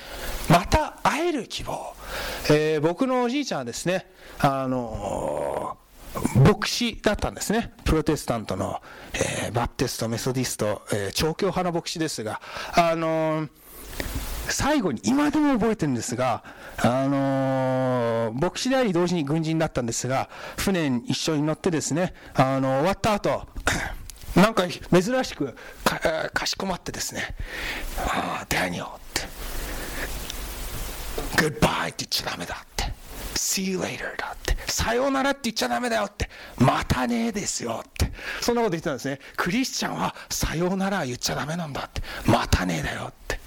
[0.50, 1.94] また会える希望、
[2.50, 5.78] えー、僕のおじいちゃんはですねあの
[6.34, 7.72] 牧師だったんですね。
[7.84, 8.80] プロテスタントの、
[9.14, 12.40] えー、バプテスト、メソディスト、えー、調教派の牧師ですが、
[12.74, 13.48] あのー、
[14.48, 16.44] 最後に、今でも覚えてるんですが、
[16.78, 23.46] あのー、牧師であり同時に軍人だったんですが、船一緒に乗ってですね、あの終わった後、
[24.36, 27.34] なんか珍しくかかしこまってですね、
[27.98, 29.22] ああ、ダニオって、
[31.36, 32.95] グッバイって言っちゃダメだって。
[33.36, 34.56] See you later だって。
[34.66, 36.28] さようならって言っちゃダメだよって。
[36.58, 38.12] またねですよって。
[38.40, 39.20] そんなこと言ってたんですね。
[39.36, 42.02] クリスチャンはさようなら言っちゃダメなんだって。
[42.24, 43.38] またねだよって。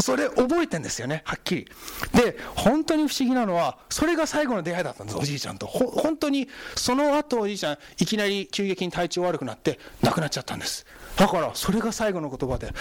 [0.00, 1.68] それ覚えてんですよね、はっきり。
[2.12, 5.66] で、本当に不思議なのは、それが最後の出会いだったんです、おじいちゃんと。
[5.66, 10.86] 本当に、その後おじいちゃん、いきなり急激に体調悪くなって、亡くなっちゃったんです。
[11.16, 12.72] だから、それが最後の言葉で、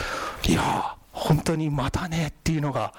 [0.47, 2.93] いや本当にまたねっていうのが、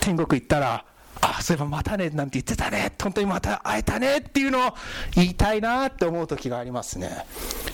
[0.00, 0.84] 天国行ったら、
[1.24, 2.92] あそういえばまたねなんて言ってたね。
[3.00, 4.74] 本当にまた会えたねっていうのを
[5.14, 7.24] 言いたいなって思う時がありますね。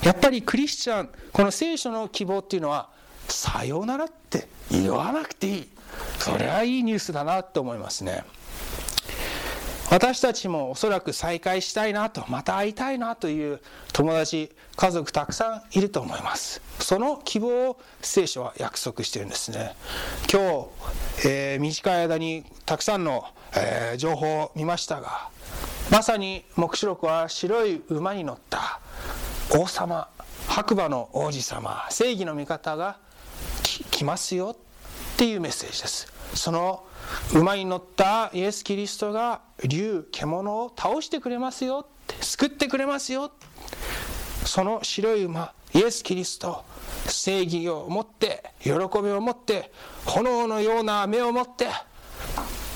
[0.02, 2.90] やっぱりクリスチャンこの聖書の希望っていうのは
[3.26, 5.68] さようならって言わなくていい。
[6.18, 8.22] それはいいニュースだなって思いますね。
[9.90, 13.60] 私たちもおそらく再会したいなとまた会いたいなという
[13.92, 16.60] 友達家族たくさんいると思います。
[16.78, 19.74] その希望を聖書は約束してるんですね。
[20.30, 20.68] 今
[21.22, 23.24] 日、えー、短い間にたくさんの、
[23.56, 25.30] えー、情報を見ましたが
[25.90, 28.80] まさに黙示録は白い馬に乗った
[29.50, 30.08] 王様
[30.48, 32.98] 白馬の王子様正義の味方が
[33.90, 36.12] 来ますよっていうメッセージです。
[36.34, 36.84] その
[37.34, 41.86] 馬に乗ったイエス・キリストが竜獣を倒してくれますよ
[42.20, 43.32] 救ってくれますよ
[44.44, 46.64] その白い馬イエス・キリスト
[47.06, 49.70] 正義を持って喜びを持って
[50.06, 51.66] 炎のような目を持って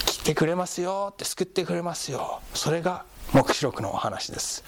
[0.07, 2.41] 来てくれますよって救ってくれますよ。
[2.55, 4.63] それが黙示録のお話です。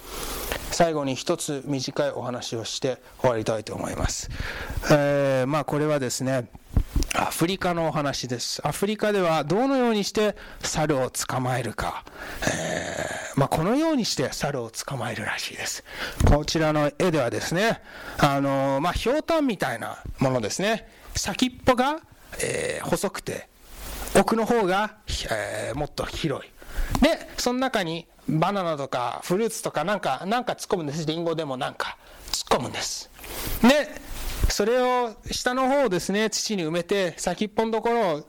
[0.75, 4.29] 最後に一つ短いお話をして終わりたいと思います、
[4.91, 6.49] えー、まあこれはですね
[7.17, 8.61] アフリカのお話です。
[8.67, 12.03] アフリカではどのようにして猿を捕まえるか、
[12.41, 15.83] えー、まあ、このようにして猿を捕まえるらしいです。
[16.25, 17.81] こちらの絵ではですね、
[18.17, 20.87] あのまあ、ひょうたんみたいなものですね。
[21.15, 21.99] 先っぽが、
[22.41, 23.47] えー、細くて、
[24.19, 24.97] 奥の方が、
[25.31, 26.51] え、もっと広い。
[27.01, 31.05] で、その中にバナナとかフルーツとかなんか、なんか突っ込むんです。
[31.05, 31.97] リンゴでもなんか
[32.31, 33.09] 突っ込むんです。
[33.61, 34.04] で、
[34.55, 38.25] それを下の方をですね土に埋めて先っぽのところを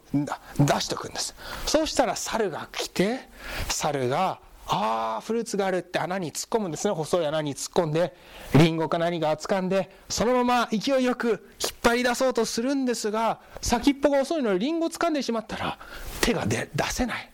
[0.58, 1.36] 出しておくんです。
[1.66, 3.20] そうしたら猿が来て
[3.68, 6.94] 猿がああフルーツがあるって穴に突っ込むんですね。
[6.94, 8.12] 細い穴に突っ込んで
[8.56, 11.38] リンゴか何か掴んでそのまま勢いよく引っ
[11.80, 15.78] 張り出そうとするんですが先っぽが遅いのにリンゴ掴んでしまったら
[16.20, 17.30] 手が出せない。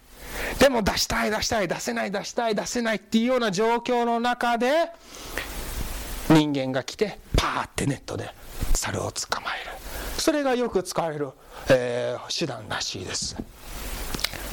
[0.59, 4.91] でも出したい出したい出せない出したい出せないっていうような状況の中で
[6.29, 8.42] 人間が来てパーってネットで
[8.75, 9.73] 猿を捕まえる。
[10.19, 11.31] それがよく使われる、
[11.69, 13.37] えー、手段らしいです。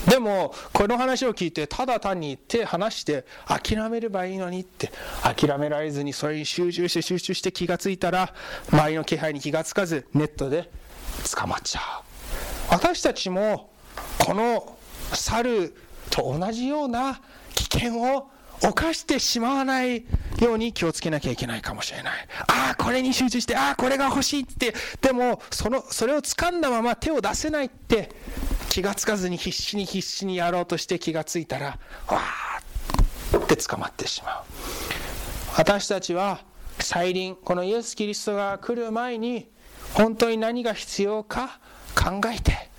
[0.07, 4.91] でもこの話を聞いてただ単に手離して諦めればいいのにって
[5.22, 8.34] 諦められずにそれに集中して集中して気がついたら
[8.72, 10.70] 周りの気配に気がつかずネットで
[11.36, 11.84] 捕まっちゃう。
[12.72, 13.70] 私たちも
[14.26, 14.78] この
[15.14, 15.76] 猿
[16.10, 17.20] と同じような
[17.55, 18.30] 危険を
[18.62, 20.05] 犯してしまわない
[20.39, 22.14] ように気をつけなきゃいけないかもしれない。
[22.47, 28.12] ああ、これに集中して、ああ、これが欲しいって、でも、その、それを掴んだまま手を出せないって
[28.70, 34.43] 気がつかずに必死に必死にやろうとして気がついたら、わーって捕まってしまう。
[35.57, 36.41] 私たちは、
[36.80, 39.49] 再臨、このイエス・キリストが来る前に、
[39.93, 41.60] 本当に何が必要か
[41.95, 42.70] 考えて、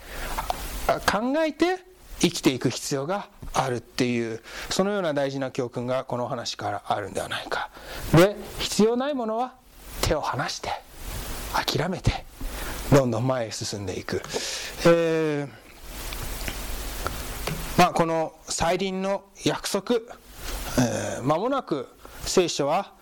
[1.10, 1.84] 考えて
[2.20, 4.40] 生きていく必要があるっていう
[4.70, 7.70] そのような大事な教訓がこの話からあるんではないか。
[8.14, 9.54] で必要ないものは
[10.02, 10.70] 手を離して
[11.52, 12.24] 諦めて
[12.92, 14.22] どんどん前へ進んでいく、
[14.86, 15.48] えー、
[17.78, 19.96] まあ、この再臨の約束、
[20.78, 21.88] えー、間もなく
[22.22, 22.92] 聖書は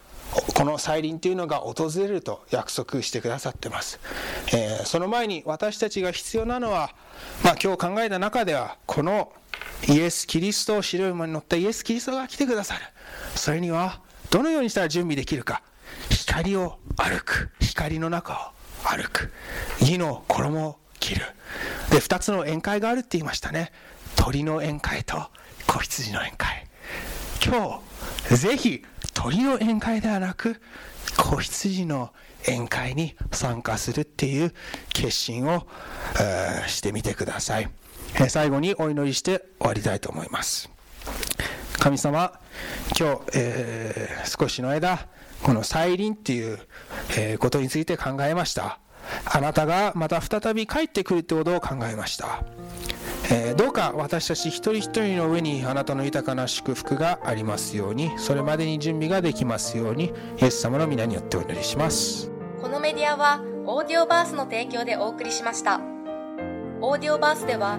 [0.54, 3.98] この再臨というのが訪れると約束してくださってます、
[4.52, 6.90] えー、その前に私たちが必要なのは、
[7.42, 9.32] まあ、今日考えた中ではこの
[9.88, 12.80] イエス・キリストを白い馬に乗ったイエス・キリストが来てくださる。
[13.34, 15.62] それにはどのようにしたら準備できるか。
[16.10, 17.50] 光を歩く。
[17.60, 19.32] 光の中を歩く。
[19.80, 21.22] 義の衣を着る。
[21.90, 23.72] で2つの宴会があるって言いましたね。
[24.16, 25.30] 鳥の宴会と
[25.66, 26.66] 子羊の宴会。
[27.44, 27.80] 今
[28.28, 28.84] 日ぜひ
[29.14, 30.60] 鳥の宴会ではなく
[31.16, 32.12] 子羊の
[32.46, 34.52] 宴会に参加するっていう
[34.92, 35.66] 決心を、
[36.20, 37.68] えー、してみてください。
[38.28, 40.70] 最後にお祈りして終わりたいと思います。
[41.78, 42.32] 神様
[42.98, 45.06] 今日、えー、少しの間
[45.42, 46.58] この再臨っていう、
[47.16, 48.80] え、ことについて考えました。
[49.24, 52.42] あなたがまた再び帰ってくるってことを考えました、
[53.30, 62.30] えー、どうか私たち一人一人の上にあなたの豊かな祝福がありますようにそれまでに準備ができますようにイエス様の皆によってお祈りします。
[62.60, 65.80] このメディアはオーディオバースの提供でお送りしました。
[66.80, 67.78] オーディオバースでは